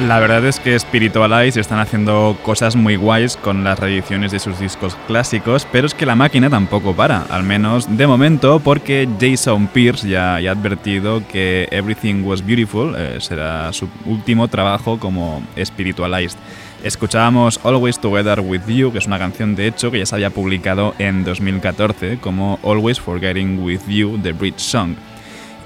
La 0.07 0.21
verdad 0.21 0.45
es 0.45 0.61
que 0.61 0.79
Spiritualize 0.79 1.59
están 1.59 1.81
haciendo 1.81 2.39
cosas 2.45 2.77
muy 2.77 2.95
guays 2.95 3.37
con 3.37 3.65
las 3.65 3.77
reediciones 3.77 4.31
de 4.31 4.39
sus 4.39 4.61
discos 4.61 4.97
clásicos, 5.09 5.67
pero 5.73 5.89
es 5.89 5.95
que 5.95 6.07
la 6.07 6.15
máquina 6.15 6.49
tampoco 6.49 6.95
para, 6.95 7.23
al 7.23 7.43
menos 7.43 7.89
de 7.97 8.07
momento, 8.07 8.61
porque 8.61 9.09
Jason 9.21 9.67
Pierce 9.67 10.09
ya, 10.09 10.37
ha 10.37 10.37
advertido 10.37 11.27
que 11.27 11.67
Everything 11.73 12.23
Was 12.23 12.47
Beautiful 12.47 12.95
eh, 12.97 13.17
será 13.19 13.73
su 13.73 13.89
último 14.05 14.47
trabajo 14.47 14.97
como 15.01 15.43
Spiritualized. 15.61 16.39
Escuchábamos 16.85 17.59
Always 17.65 17.99
Together 17.99 18.39
With 18.39 18.69
You, 18.69 18.93
que 18.93 18.99
es 18.99 19.09
una 19.09 19.19
canción 19.19 19.57
de 19.57 19.67
hecho 19.67 19.91
que 19.91 19.99
ya 19.99 20.07
se 20.07 20.15
había 20.15 20.31
publicado 20.31 20.95
en 21.01 21.25
2014 21.25 22.19
como 22.19 22.61
Always 22.63 23.01
Forgetting 23.01 23.61
With 23.61 23.81
You, 23.89 24.21
The 24.23 24.31
Bridge 24.31 24.61
Song 24.61 24.95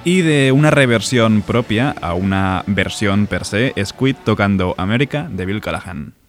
y 0.05 0.23
de 0.23 0.53
una 0.53 0.71
reversión 0.71 1.43
propia 1.43 1.95
a 2.01 2.15
una 2.15 2.63
versión 2.67 3.27
per 3.27 3.45
se, 3.45 3.75
Squid 3.85 4.17
tocando 4.25 4.75
América 4.79 5.29
de 5.31 5.47
Bill 5.47 5.61
Callahan. 5.61 6.20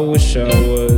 I 0.00 0.02
wish 0.02 0.34
I 0.34 0.48
was 0.66 0.89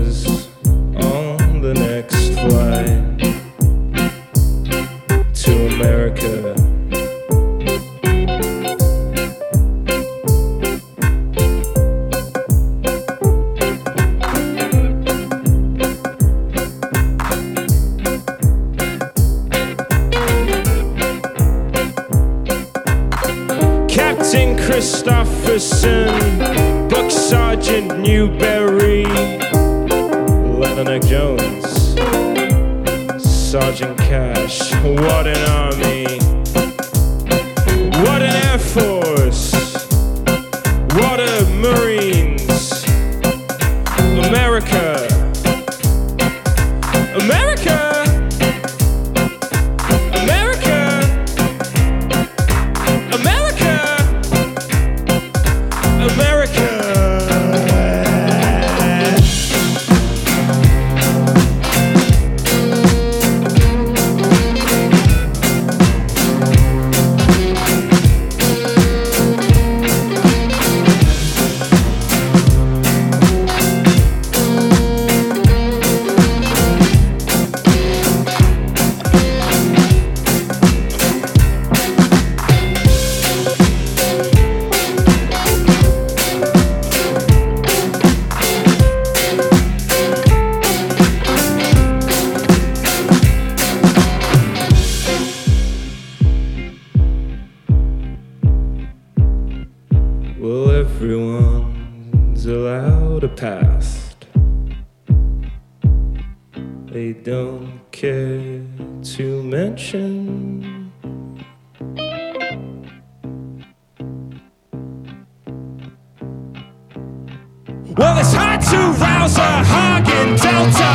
Well, 117.95 118.17
it's 118.17 118.33
hard 118.33 118.63
to 118.73 118.79
rouse 118.97 119.37
a 119.37 119.65
hog 119.69 120.09
in 120.09 120.33
Delta. 120.41 120.93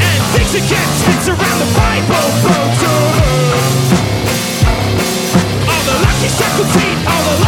And 0.00 0.20
things 0.32 0.56
get 0.56 0.88
tense 1.04 1.28
around 1.28 1.58
the 1.60 1.68
Bible 1.76 2.28
Brotherhood. 2.40 3.92
All 5.68 5.82
the 5.84 5.96
lucky 6.00 6.28
seventeen, 6.32 6.96
all 7.04 7.22
the 7.28 7.41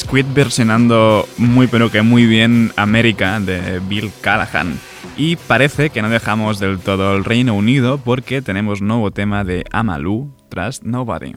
Squid 0.00 0.24
versionando 0.32 1.28
muy 1.36 1.66
pero 1.66 1.90
que 1.90 2.00
muy 2.00 2.24
bien 2.24 2.72
América 2.76 3.38
de 3.38 3.80
Bill 3.80 4.10
Callahan. 4.22 4.78
Y 5.18 5.36
parece 5.36 5.90
que 5.90 6.00
no 6.00 6.08
dejamos 6.08 6.58
del 6.58 6.78
todo 6.78 7.14
el 7.14 7.24
Reino 7.24 7.54
Unido 7.54 7.98
porque 7.98 8.40
tenemos 8.40 8.80
nuevo 8.80 9.10
tema 9.10 9.44
de 9.44 9.64
Amalu, 9.70 10.32
Trust 10.48 10.84
Nobody. 10.84 11.34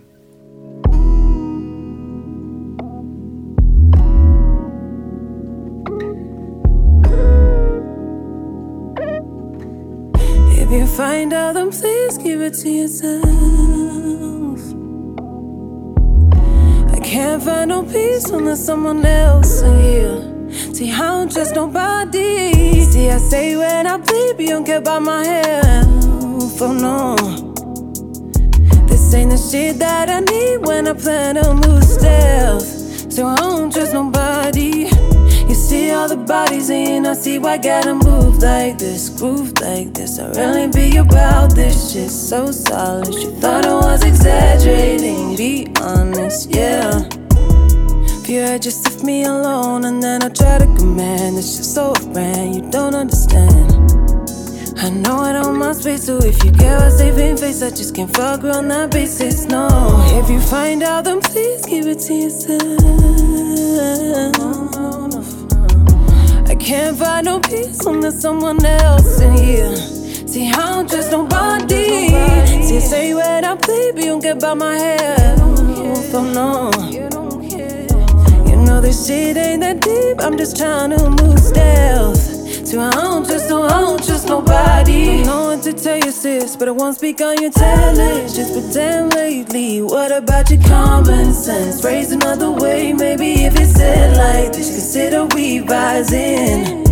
Can't 17.23 17.41
find 17.41 17.69
no 17.69 17.83
peace 17.83 18.29
unless 18.31 18.65
someone 18.65 19.05
else 19.05 19.61
is 19.61 19.73
here. 19.81 20.73
See, 20.73 20.91
I'm 20.91 21.29
just 21.29 21.55
nobody. 21.55 22.83
See, 22.91 23.09
I 23.09 23.17
say 23.17 23.55
when 23.55 23.87
I 23.87 23.95
bleed, 23.97 24.39
you 24.39 24.49
don't 24.49 24.65
care 24.65 24.79
about 24.79 25.03
my 25.03 25.23
health. 25.23 26.61
Oh 26.61 26.73
no. 26.87 27.15
This 28.87 29.13
ain't 29.13 29.31
the 29.31 29.37
shit 29.37 29.79
that 29.79 30.09
I 30.09 30.19
need 30.19 30.67
when 30.67 30.85
I 30.85 30.93
plan 30.93 31.35
to 31.35 31.53
move 31.53 31.83
stealth. 31.85 32.67
So 33.13 33.25
I'm 33.27 33.71
just 33.71 33.93
nobody. 33.93 34.89
See 35.67 35.91
all 35.91 36.07
the 36.07 36.17
bodies 36.17 36.69
in. 36.69 37.05
I 37.05 37.13
see 37.13 37.39
why 37.39 37.57
gotta 37.57 37.95
move 37.95 38.43
like 38.43 38.77
this, 38.77 39.09
groove 39.09 39.59
like 39.61 39.93
this. 39.93 40.19
I 40.19 40.29
really 40.31 40.67
be 40.67 40.97
about 40.97 41.55
this 41.55 41.93
shit 41.93 42.11
so 42.11 42.51
solid. 42.51 43.13
You 43.13 43.31
thought 43.39 43.65
I 43.65 43.73
was 43.73 44.03
exaggerating, 44.03 45.37
be 45.37 45.67
honest, 45.81 46.53
yeah. 46.53 47.07
Had 48.53 48.61
just 48.61 48.85
left 48.85 49.03
me 49.03 49.23
alone 49.23 49.85
and 49.85 50.03
then 50.03 50.23
I 50.23 50.29
try 50.29 50.57
to 50.57 50.65
command, 50.65 51.37
it's 51.37 51.57
just 51.57 51.73
so 51.73 51.93
grand, 52.13 52.55
you 52.55 52.61
don't 52.69 52.93
understand. 52.93 53.71
I 54.79 54.89
know 54.89 55.17
I 55.17 55.33
don't 55.33 55.57
mind 55.57 55.77
space, 55.77 56.05
so 56.05 56.17
if 56.17 56.43
you 56.43 56.51
care 56.51 56.77
about 56.77 56.91
saving 56.91 57.37
face, 57.37 57.63
I 57.63 57.69
just 57.69 57.95
can't 57.95 58.13
fuck 58.15 58.43
around 58.43 58.67
that 58.67 58.91
basis. 58.91 59.45
No, 59.45 59.67
if 60.21 60.29
you 60.29 60.39
find 60.39 60.83
out, 60.83 61.05
then 61.05 61.21
please 61.21 61.65
keep 61.65 61.85
it 61.85 61.99
to 61.99 62.13
yourself. 62.13 64.52
I 66.63 66.65
can't 66.65 66.97
find 66.97 67.25
no 67.25 67.41
peace 67.41 67.83
when 67.83 67.99
there's 67.99 68.21
someone 68.21 68.65
else 68.65 69.19
in 69.19 69.33
here. 69.33 69.75
See 70.25 70.45
how 70.45 70.79
I'm 70.79 70.87
just 70.87 71.11
nobody. 71.11 72.07
See, 72.63 72.79
say 72.79 73.13
when 73.13 73.43
I 73.43 73.57
play, 73.57 73.91
but 73.91 73.99
you 73.99 74.11
don't 74.11 74.23
get 74.23 74.39
by 74.39 74.53
my 74.53 74.73
head. 74.73 75.39
Oh, 75.41 76.23
no. 76.23 76.71
Don't 77.09 77.43
You 78.47 78.55
know 78.55 78.79
this 78.79 79.05
shit 79.05 79.35
ain't 79.35 79.59
that 79.59 79.81
deep. 79.81 80.21
I'm 80.21 80.37
just 80.37 80.55
trying 80.55 80.91
to 80.91 81.09
move 81.09 81.37
stealth. 81.37 82.32
I 82.79 82.91
don't 82.91 83.25
trust 83.25 83.49
no, 83.49 83.63
I 83.63 83.81
don't 83.81 84.03
trust 84.03 84.27
nobody. 84.27 85.21
I 85.21 85.23
know 85.23 85.45
what 85.45 85.63
to 85.63 85.73
tell 85.73 85.97
you, 85.97 86.11
sis, 86.11 86.55
but 86.55 86.67
I 86.67 86.71
won't 86.71 86.95
speak 86.95 87.21
on 87.21 87.41
your 87.41 87.51
talent. 87.51 88.33
Just 88.33 88.53
pretend 88.53 89.13
lately. 89.13 89.81
What 89.81 90.11
about 90.11 90.49
your 90.49 90.61
common 90.63 91.33
sense? 91.33 91.81
Phrase 91.81 92.11
another 92.11 92.51
way, 92.51 92.93
maybe 92.93 93.45
if 93.45 93.55
it's 93.59 93.73
said 93.73 94.17
like 94.17 94.53
this, 94.53 94.69
consider 94.69 95.25
revising. 95.35 96.83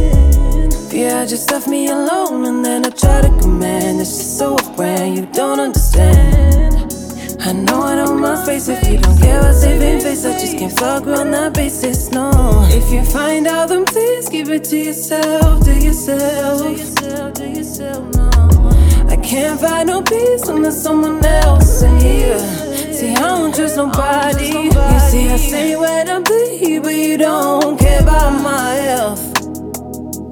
Yeah, 0.92 1.26
just 1.26 1.50
left 1.52 1.68
me 1.68 1.88
alone 1.88 2.46
and 2.46 2.64
then 2.64 2.86
I 2.86 2.90
try 2.90 3.22
to 3.22 3.30
command. 3.42 4.02
It's 4.02 4.18
just 4.18 4.38
so 4.38 4.58
grand, 4.76 5.16
you 5.16 5.26
don't 5.28 5.60
understand. 5.60 6.71
I 7.44 7.54
know 7.54 7.82
I 7.82 7.96
don't 7.96 8.22
mind 8.22 8.38
space 8.40 8.68
if 8.68 8.88
you 8.88 9.00
don't 9.00 9.18
care 9.18 9.40
about 9.40 9.56
saving 9.56 10.00
face. 10.00 10.26
I 10.26 10.34
just 10.40 10.58
can't 10.60 10.72
fuck 10.72 11.08
on 11.08 11.32
that 11.32 11.54
basis, 11.54 12.12
no. 12.12 12.30
If 12.70 12.94
you 12.94 13.04
find 13.04 13.48
out, 13.48 13.70
then 13.70 13.84
please 13.86 14.30
keep 14.30 14.48
it 14.48 14.64
to 14.66 14.78
yourself, 14.78 15.64
to 15.66 15.74
yourself, 15.74 16.62
to 16.62 16.72
yourself, 16.72 17.34
to 17.34 17.50
yourself, 17.50 18.16
no. 18.16 18.30
I 19.10 19.16
can't 19.18 19.60
find 19.60 19.88
no 19.88 20.04
peace 20.04 20.46
there's 20.46 20.80
someone 20.80 21.26
else 21.26 21.82
in 21.82 22.00
here. 22.00 22.40
See, 22.94 23.10
I 23.10 23.20
don't 23.20 23.56
trust 23.56 23.76
nobody. 23.76 24.48
You 24.48 25.00
see, 25.10 25.30
I 25.30 25.38
say 25.38 25.76
when 25.76 26.10
I 26.10 26.20
bleed, 26.20 26.84
but 26.84 26.94
you 26.94 27.18
don't 27.18 27.80
care 27.80 28.02
about 28.02 28.40
my 28.40 28.74
health. 28.76 29.24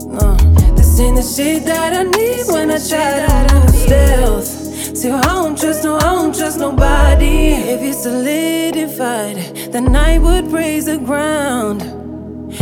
No, 0.06 0.36
this 0.76 1.00
ain't 1.00 1.16
the 1.16 1.24
shit 1.24 1.66
that 1.66 1.94
I 1.94 2.04
need 2.04 2.46
when 2.54 2.70
I 2.70 2.78
try 2.78 3.48
to 3.48 3.56
move 3.56 3.76
stealth. 3.76 4.59
See, 5.00 5.10
I 5.10 5.22
don't 5.22 5.58
trust 5.58 5.86
no, 5.86 5.96
I 5.96 6.02
don't 6.02 6.36
trust 6.36 6.60
nobody. 6.60 7.54
If 7.54 7.82
you 7.82 7.94
solidified, 7.94 9.38
then 9.72 9.96
I 9.96 10.18
would 10.18 10.50
praise 10.50 10.88
the 10.88 10.98
ground. 10.98 11.84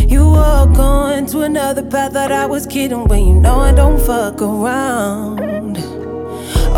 You 0.08 0.24
walk 0.24 0.78
on 0.78 1.26
to 1.32 1.40
another 1.40 1.82
path 1.82 2.12
that 2.12 2.30
I 2.30 2.46
was 2.46 2.64
kidding 2.64 3.08
when 3.08 3.26
you 3.26 3.34
know 3.34 3.58
I 3.58 3.72
don't 3.72 4.00
fuck 4.00 4.40
around. 4.40 5.78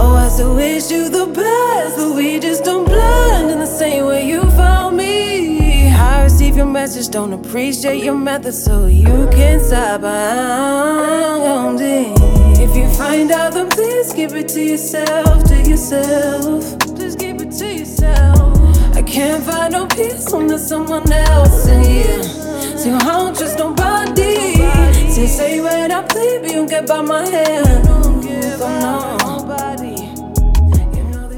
Oh, 0.01 0.17
I 0.17 0.31
so 0.31 0.55
wish 0.55 0.91
you 0.91 1.11
the 1.11 1.27
best, 1.27 1.99
but 1.99 2.17
we 2.17 2.41
just 2.41 2.65
don't 2.65 2.87
blend 2.87 3.51
in 3.51 3.59
the 3.59 3.67
same 3.67 4.07
way 4.07 4.27
you 4.27 4.41
found 4.53 4.97
me. 4.97 5.93
I 5.93 6.23
receive 6.23 6.57
your 6.57 6.65
message, 6.65 7.11
don't 7.11 7.35
appreciate 7.35 8.03
your 8.03 8.17
method, 8.17 8.55
so 8.55 8.87
you 8.87 9.29
can 9.31 9.61
stop 9.61 10.01
it. 10.05 12.20
If 12.71 12.77
you 12.77 12.89
find 12.95 13.33
out, 13.33 13.53
then 13.55 13.69
please 13.69 14.13
keep 14.13 14.31
it 14.31 14.47
to 14.49 14.63
yourself, 14.63 15.43
to 15.45 15.57
yourself. 15.69 16.79
Please 16.95 17.17
keep 17.17 17.41
it 17.41 17.51
to 17.59 17.67
yourself. 17.67 18.97
I 18.97 19.03
can't 19.03 19.43
find 19.43 19.73
no 19.73 19.87
peace 19.89 20.31
when 20.31 20.47
there's 20.47 20.69
someone 20.69 21.11
else 21.11 21.67
in 21.67 21.83
here. 21.83 22.23
See, 22.79 22.91
I 22.91 22.99
don't 23.01 23.37
trust 23.37 23.59
nobody. 23.59 24.55
Say 25.27 25.61
when 25.61 25.91
I 25.91 26.03
play, 26.03 26.39
but 26.39 26.49
you 26.49 26.57
don't 26.57 26.71
get 26.71 26.87
by 26.87 27.03
my 27.03 27.27
hand. 27.27 27.85
Don't 27.85 28.21
give 28.21 28.61
no. 28.61 29.21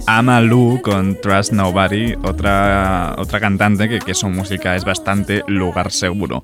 Ama 0.07 0.41
Lu 0.41 0.83
con 0.83 1.17
Trust 1.23 1.53
Nobody, 1.53 2.15
otra, 2.23 3.15
otra 3.17 3.41
cantante 3.41 3.89
que, 3.89 3.99
que 4.01 4.13
su 4.15 4.29
música 4.29 4.77
es 4.77 4.85
bastante 4.85 5.43
lugar 5.47 5.91
seguro. 5.91 6.43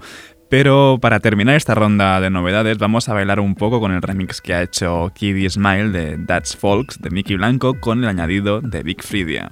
Pero 0.49 0.99
para 1.01 1.20
terminar 1.20 1.57
esta 1.57 1.74
ronda 1.74 2.20
de 2.20 2.30
novedades, 2.30 2.78
vamos 2.78 3.09
a 3.09 3.14
bailar 3.14 3.38
un 3.38 3.55
poco 3.55 3.80
con 3.80 3.92
el 3.92 4.01
remix 4.01 4.40
que 4.40 4.55
ha 4.55 4.62
hecho 4.62 5.12
Kiddy 5.14 5.51
Smile 5.51 5.90
de 5.90 6.18
That's 6.26 6.57
Folks 6.57 7.01
de 7.01 7.11
Mickey 7.11 7.36
Blanco 7.36 7.78
con 7.78 8.03
el 8.03 8.09
añadido 8.09 8.62
de 8.62 8.82
Big 8.82 9.03
Fridia. 9.03 9.51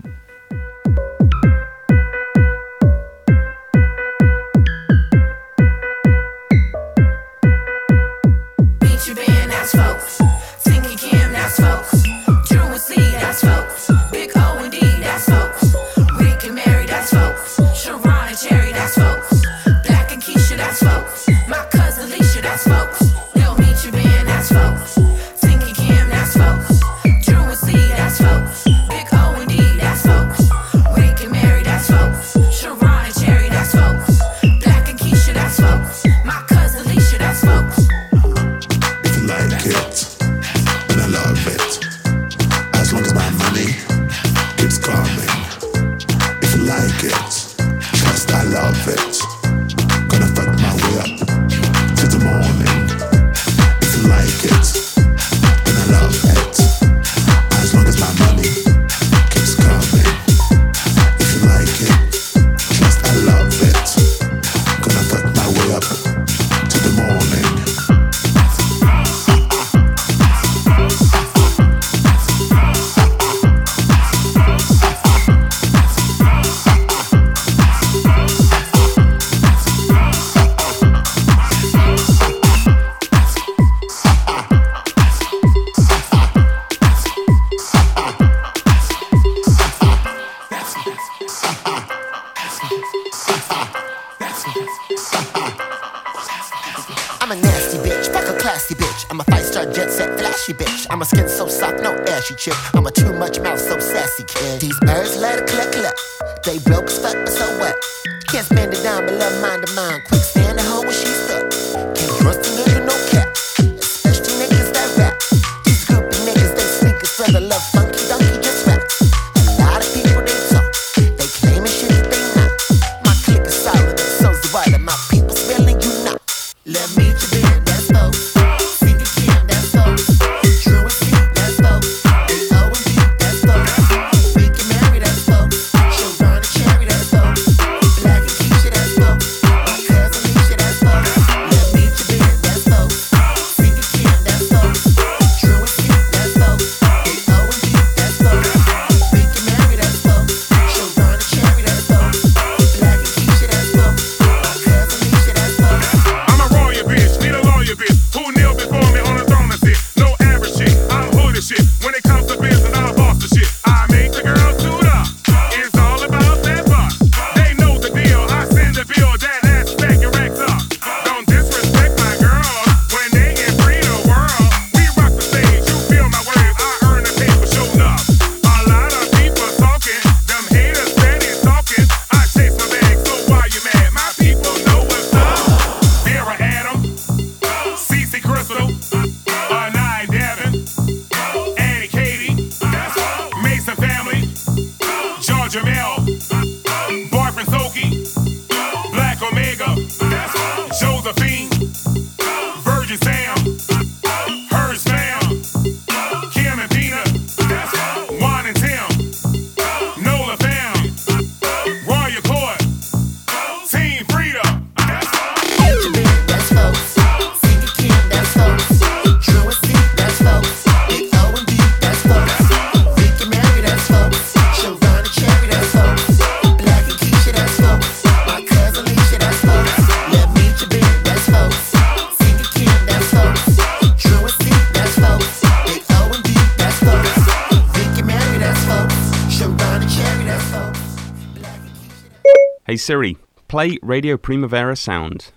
Siri, 242.87 243.17
play 243.49 243.81
Radio 243.83 244.17
Primavera 244.17 244.77
Sound. 244.77 245.33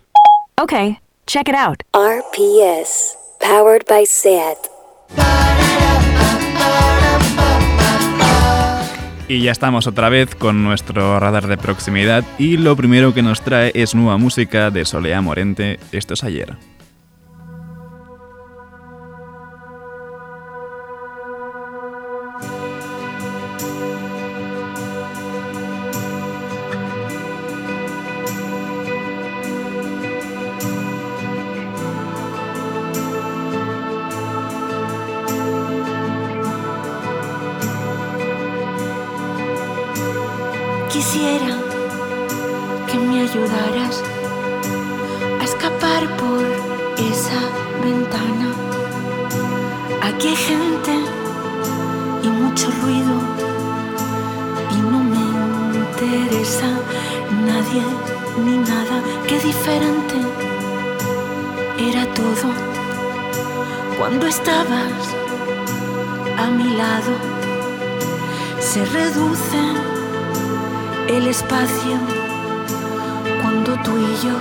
Okay, 0.61 0.99
check 1.25 1.49
it 1.49 1.55
out. 1.55 1.81
RPS, 1.95 3.17
powered 3.39 3.87
by 3.87 4.05
SAT. 4.05 4.69
Y 9.27 9.41
ya 9.41 9.51
estamos 9.51 9.87
otra 9.87 10.09
vez 10.09 10.35
con 10.35 10.63
nuestro 10.63 11.19
radar 11.19 11.47
de 11.47 11.57
proximidad 11.57 12.23
y 12.37 12.57
lo 12.57 12.75
primero 12.75 13.15
que 13.15 13.23
nos 13.23 13.41
trae 13.41 13.71
es 13.73 13.95
nueva 13.95 14.19
música 14.19 14.69
de 14.69 14.85
Solea 14.85 15.19
Morente, 15.21 15.79
esto 15.91 16.13
es 16.13 16.23
ayer. 16.23 16.55
Nadie 57.49 57.83
ni 58.45 58.57
nada. 58.57 58.97
Qué 59.27 59.37
diferente 59.39 60.17
era 61.89 62.03
todo 62.21 62.47
cuando 63.97 64.27
estabas 64.27 65.01
a 66.43 66.45
mi 66.57 66.69
lado. 66.83 67.13
Se 68.59 68.81
reduce 68.85 69.61
el 71.07 71.27
espacio 71.27 71.97
cuando 73.41 73.71
tú 73.85 73.93
y 74.09 74.11
yo 74.25 74.37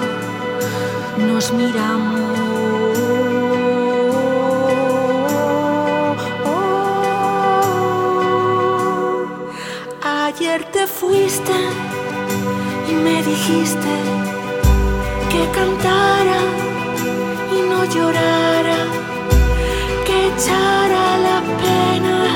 nos 1.28 1.52
miramos. 1.52 2.28
Ayer 10.02 10.62
te 10.74 10.86
fuiste 10.86 11.56
y 12.90 12.94
me 12.94 13.22
dijiste 13.22 13.92
que 15.30 15.42
cantara 15.58 16.40
y 17.56 17.60
no 17.70 17.84
llorara, 17.84 18.78
que 20.06 20.16
echara 20.28 21.18
la 21.18 21.38
pena 21.62 22.27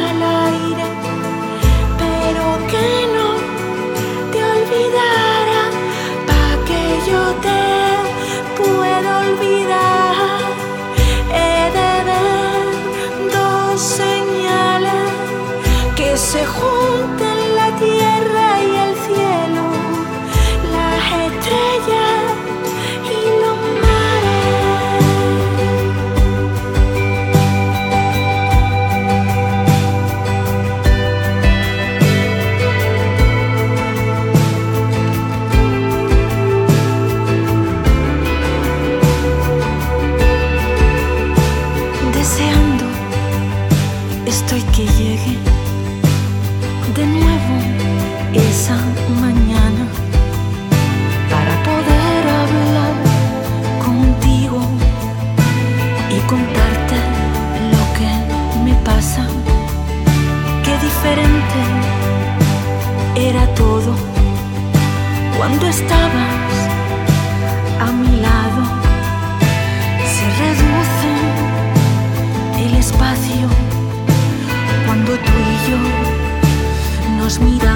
nos 77.32 77.40
miramos. 77.40 77.71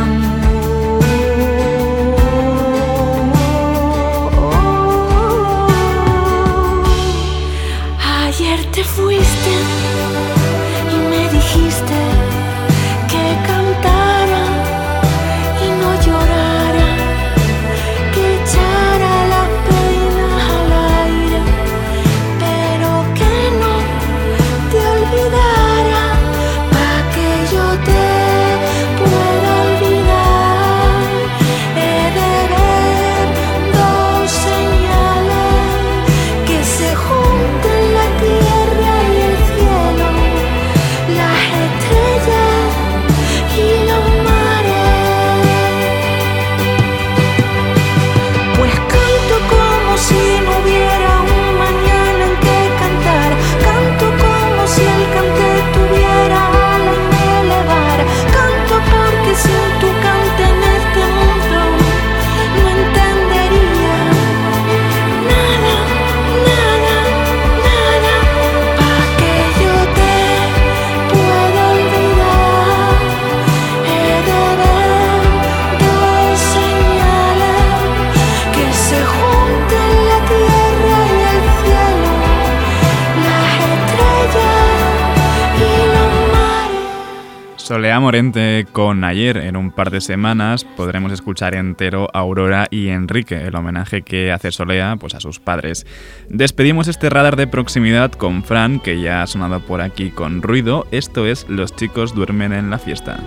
Ayer. 89.07 89.37
En 89.37 89.57
un 89.57 89.71
par 89.71 89.91
de 89.91 90.01
semanas 90.01 90.65
podremos 90.65 91.13
escuchar 91.13 91.55
entero 91.55 92.09
a 92.13 92.19
Aurora 92.19 92.67
y 92.71 92.89
Enrique, 92.89 93.47
el 93.47 93.55
homenaje 93.55 94.03
que 94.03 94.33
hace 94.33 94.51
Solea 94.51 94.97
pues, 94.97 95.15
a 95.15 95.21
sus 95.21 95.39
padres. 95.39 95.87
Despedimos 96.29 96.89
este 96.89 97.09
radar 97.09 97.37
de 97.37 97.47
proximidad 97.47 98.11
con 98.13 98.43
Fran, 98.43 98.81
que 98.81 99.01
ya 99.01 99.23
ha 99.23 99.27
sonado 99.27 99.61
por 99.61 99.81
aquí 99.81 100.11
con 100.11 100.43
ruido. 100.43 100.87
Esto 100.91 101.27
es 101.27 101.49
Los 101.49 101.75
chicos 101.77 102.15
duermen 102.15 102.53
en 102.53 102.69
la 102.69 102.79
fiesta. 102.79 103.21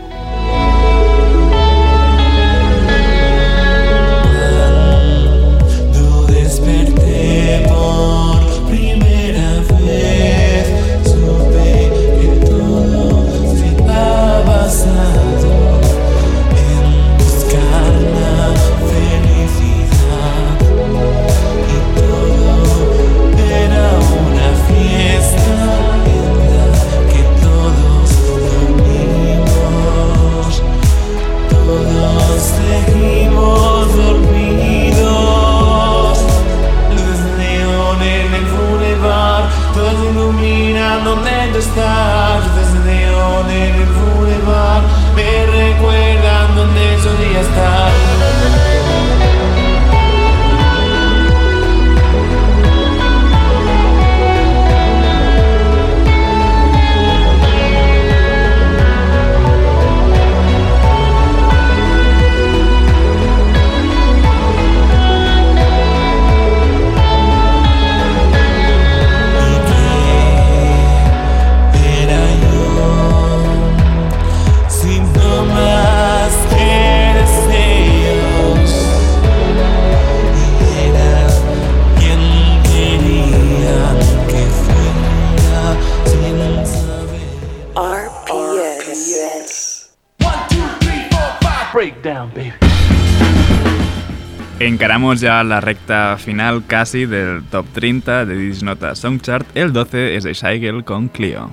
Encaramos 94.99 95.21
ya 95.21 95.41
la 95.45 95.61
recta 95.61 96.17
final 96.17 96.65
casi 96.67 97.05
del 97.05 97.41
top 97.45 97.65
30 97.71 98.25
de 98.25 98.35
Disnota 98.35 98.95
Songchart. 98.95 99.47
El 99.55 99.71
12 99.71 100.17
es 100.17 100.25
de 100.25 100.33
Shigel 100.33 100.83
con 100.83 101.07
Clio. 101.07 101.49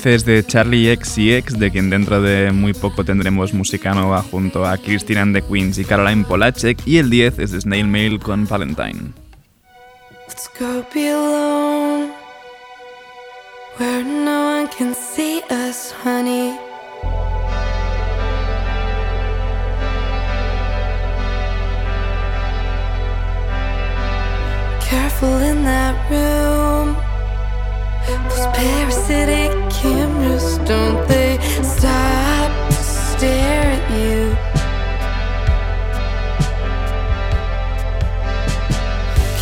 El 0.00 0.06
11 0.06 0.14
es 0.14 0.24
de 0.24 0.46
Charlie 0.46 0.90
X 0.92 1.18
y 1.18 1.34
X, 1.34 1.58
de 1.58 1.70
quien 1.70 1.90
dentro 1.90 2.22
de 2.22 2.52
muy 2.52 2.72
poco 2.72 3.04
tendremos 3.04 3.52
música 3.52 3.92
nueva 3.92 4.22
junto 4.22 4.64
a 4.64 4.78
Christine 4.78 5.20
and 5.20 5.36
the 5.36 5.42
Queens 5.42 5.76
y 5.76 5.84
Caroline 5.84 6.24
Polacek. 6.24 6.78
Y 6.86 6.96
el 6.96 7.10
10 7.10 7.38
es 7.38 7.50
Snail 7.50 7.86
Mail 7.86 8.18
con 8.18 8.46
Valentine. 8.46 9.12
Let's 10.26 10.48
go 10.58 10.86
be 10.94 11.10
alone 11.10 12.12
where 13.78 14.02
no 14.02 14.60
one 14.60 14.68
can 14.68 14.94
see 14.94 15.42
us, 15.50 15.92
honey. 16.02 16.56
Careful 24.88 25.42
in 25.42 25.62
that 25.64 25.94
room. 26.10 27.09
Those 28.06 28.46
parasitic 28.56 29.50
cameras, 29.70 30.58
don't 30.58 31.06
they 31.08 31.38
stop 31.62 32.50
to 32.68 32.74
stare 32.74 33.72
at 33.76 33.84
you? 33.98 34.36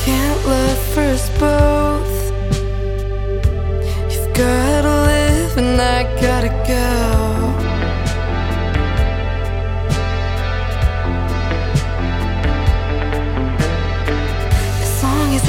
Can't 0.04 0.40
love 0.46 0.78
for 0.92 1.06
us 1.16 1.28
both. 1.38 2.16
You've 4.10 4.32
gotta 4.34 4.94
live 5.12 5.58
and 5.58 5.80
I 5.80 6.02
gotta 6.20 6.48
go. 6.66 7.18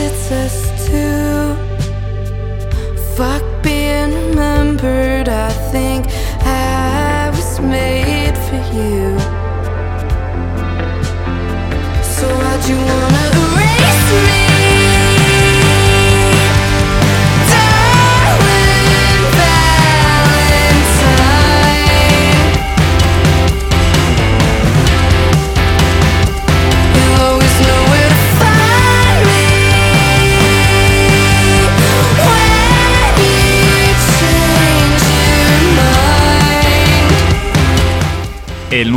It's 0.01 0.32
us 0.32 0.88
two. 0.88 1.39
Вокруг 3.20 3.49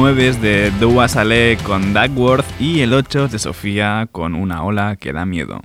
9 0.02 0.28
es 0.28 0.42
de 0.42 0.72
Dua 0.80 1.06
Saleh 1.06 1.56
con 1.58 1.94
Duckworth 1.94 2.44
y 2.60 2.80
el 2.80 2.92
8 2.92 3.26
es 3.26 3.30
de 3.30 3.38
Sofía 3.38 4.08
con 4.10 4.34
Una 4.34 4.64
ola 4.64 4.96
que 4.96 5.12
da 5.12 5.24
miedo. 5.24 5.60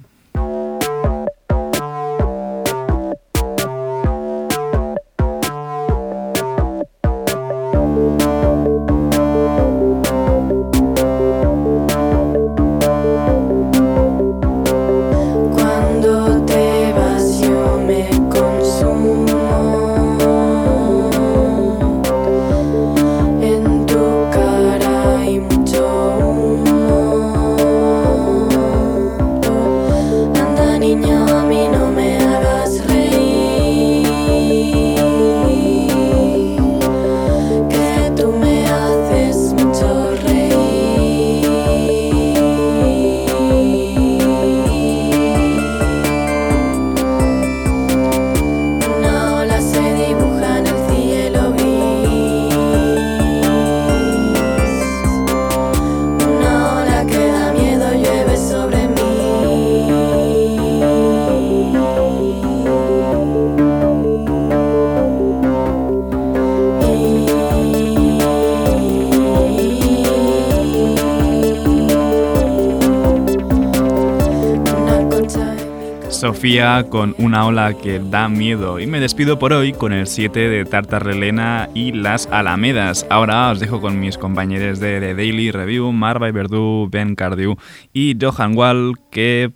Sofía 76.18 76.88
con 76.89 77.13
una 77.20 77.45
ola 77.45 77.76
que 77.76 77.99
da 77.99 78.28
miedo. 78.28 78.80
Y 78.80 78.88
me 78.88 78.99
despido 78.99 79.38
por 79.38 79.53
hoy 79.53 79.72
con 79.72 79.93
el 79.93 80.07
7 80.07 80.49
de 80.49 80.65
Tartarrelena 80.65 81.70
y 81.76 81.91
las 81.91 82.26
Alamedas. 82.32 83.05
Ahora 83.11 83.51
os 83.51 83.59
dejo 83.59 83.82
con 83.82 83.99
mis 83.99 84.18
compañeros 84.18 84.80
de 84.80 84.99
The 84.99 85.13
Daily 85.13 85.51
Review, 85.51 85.91
Marva 85.91 86.32
Verdú, 86.32 86.89
Ben 86.91 87.13
Cardew 87.13 87.57
y 87.93 88.18
Johan 88.20 88.57
Wall, 88.57 88.95
que, 89.11 89.51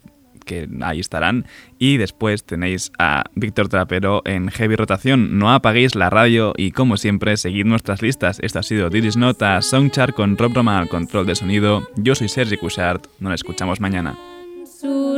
que 0.46 0.70
ahí 0.82 1.00
estarán. 1.00 1.48
Y 1.80 1.98
después 1.98 2.44
tenéis 2.44 2.92
a 3.00 3.24
Víctor 3.34 3.68
Trapero 3.68 4.22
en 4.26 4.50
Heavy 4.50 4.76
Rotación. 4.76 5.40
No 5.40 5.52
apaguéis 5.52 5.96
la 5.96 6.12
radio 6.12 6.54
y, 6.56 6.72
como 6.74 6.98
siempre, 6.98 7.38
seguid 7.38 7.66
nuestras 7.66 8.04
listas. 8.04 8.38
Esto 8.40 8.60
ha 8.60 8.64
sido 8.64 8.92
Didis 8.92 9.18
Nota, 9.18 9.60
Songchart 9.64 10.14
con 10.14 10.38
Rob 10.38 10.54
Roma 10.54 10.78
al 10.78 10.90
control 10.90 11.26
de 11.26 11.34
sonido. 11.34 11.90
Yo 11.96 12.14
soy 12.14 12.30
Sergi 12.30 12.58
Cushart. 12.58 13.08
Nos 13.20 13.34
escuchamos 13.34 13.80
mañana. 13.80 14.16
Su 14.64 15.18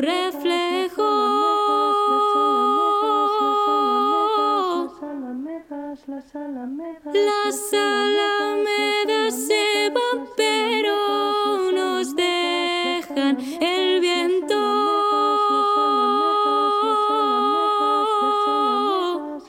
Las 6.46 7.74
alamedas 7.74 9.34
se 9.34 9.90
van, 9.96 10.28
pero 10.36 11.72
nos 11.72 12.14
dejan 12.18 13.38
el 13.62 14.02
viento. 14.02 14.56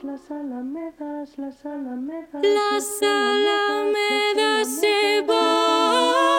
Las 0.05 0.31
alamedas, 0.31 1.37
las 1.37 1.67
alamedas, 1.67 2.45
las 2.45 3.03
alamedas 3.03 4.69
se 4.69 5.21
van, 5.27 6.39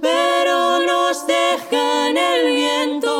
pero 0.00 0.80
nos 0.80 1.24
dejan 1.24 2.16
el 2.16 2.52
viento. 2.52 3.17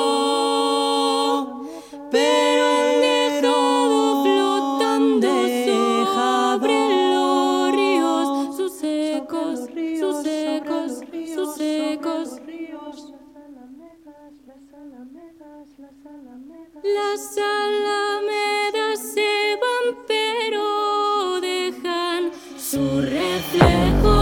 alamedas 17.39 19.01
se 19.15 19.57
van, 19.63 19.97
pero 20.07 21.41
dejan 21.41 22.31
su 22.59 23.01
reflejo. 23.01 24.17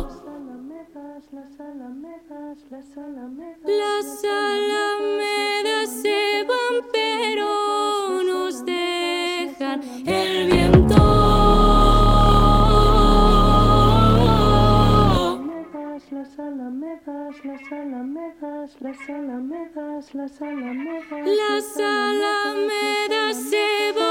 Las 0.00 0.24
alamedas, 0.26 1.32
las 1.32 1.60
alamedas, 1.60 2.58
las 2.70 2.96
alamedas. 2.96 3.58
Las 3.64 4.24
alamedas. 4.24 4.99
alamedas, 17.72 18.80
las 18.80 19.08
alamedas, 19.08 20.14
las 20.14 20.42
alamedas. 20.42 21.26
Las 21.26 21.76
alamedas 21.76 23.36
se 23.36 23.92
van. 23.96 24.09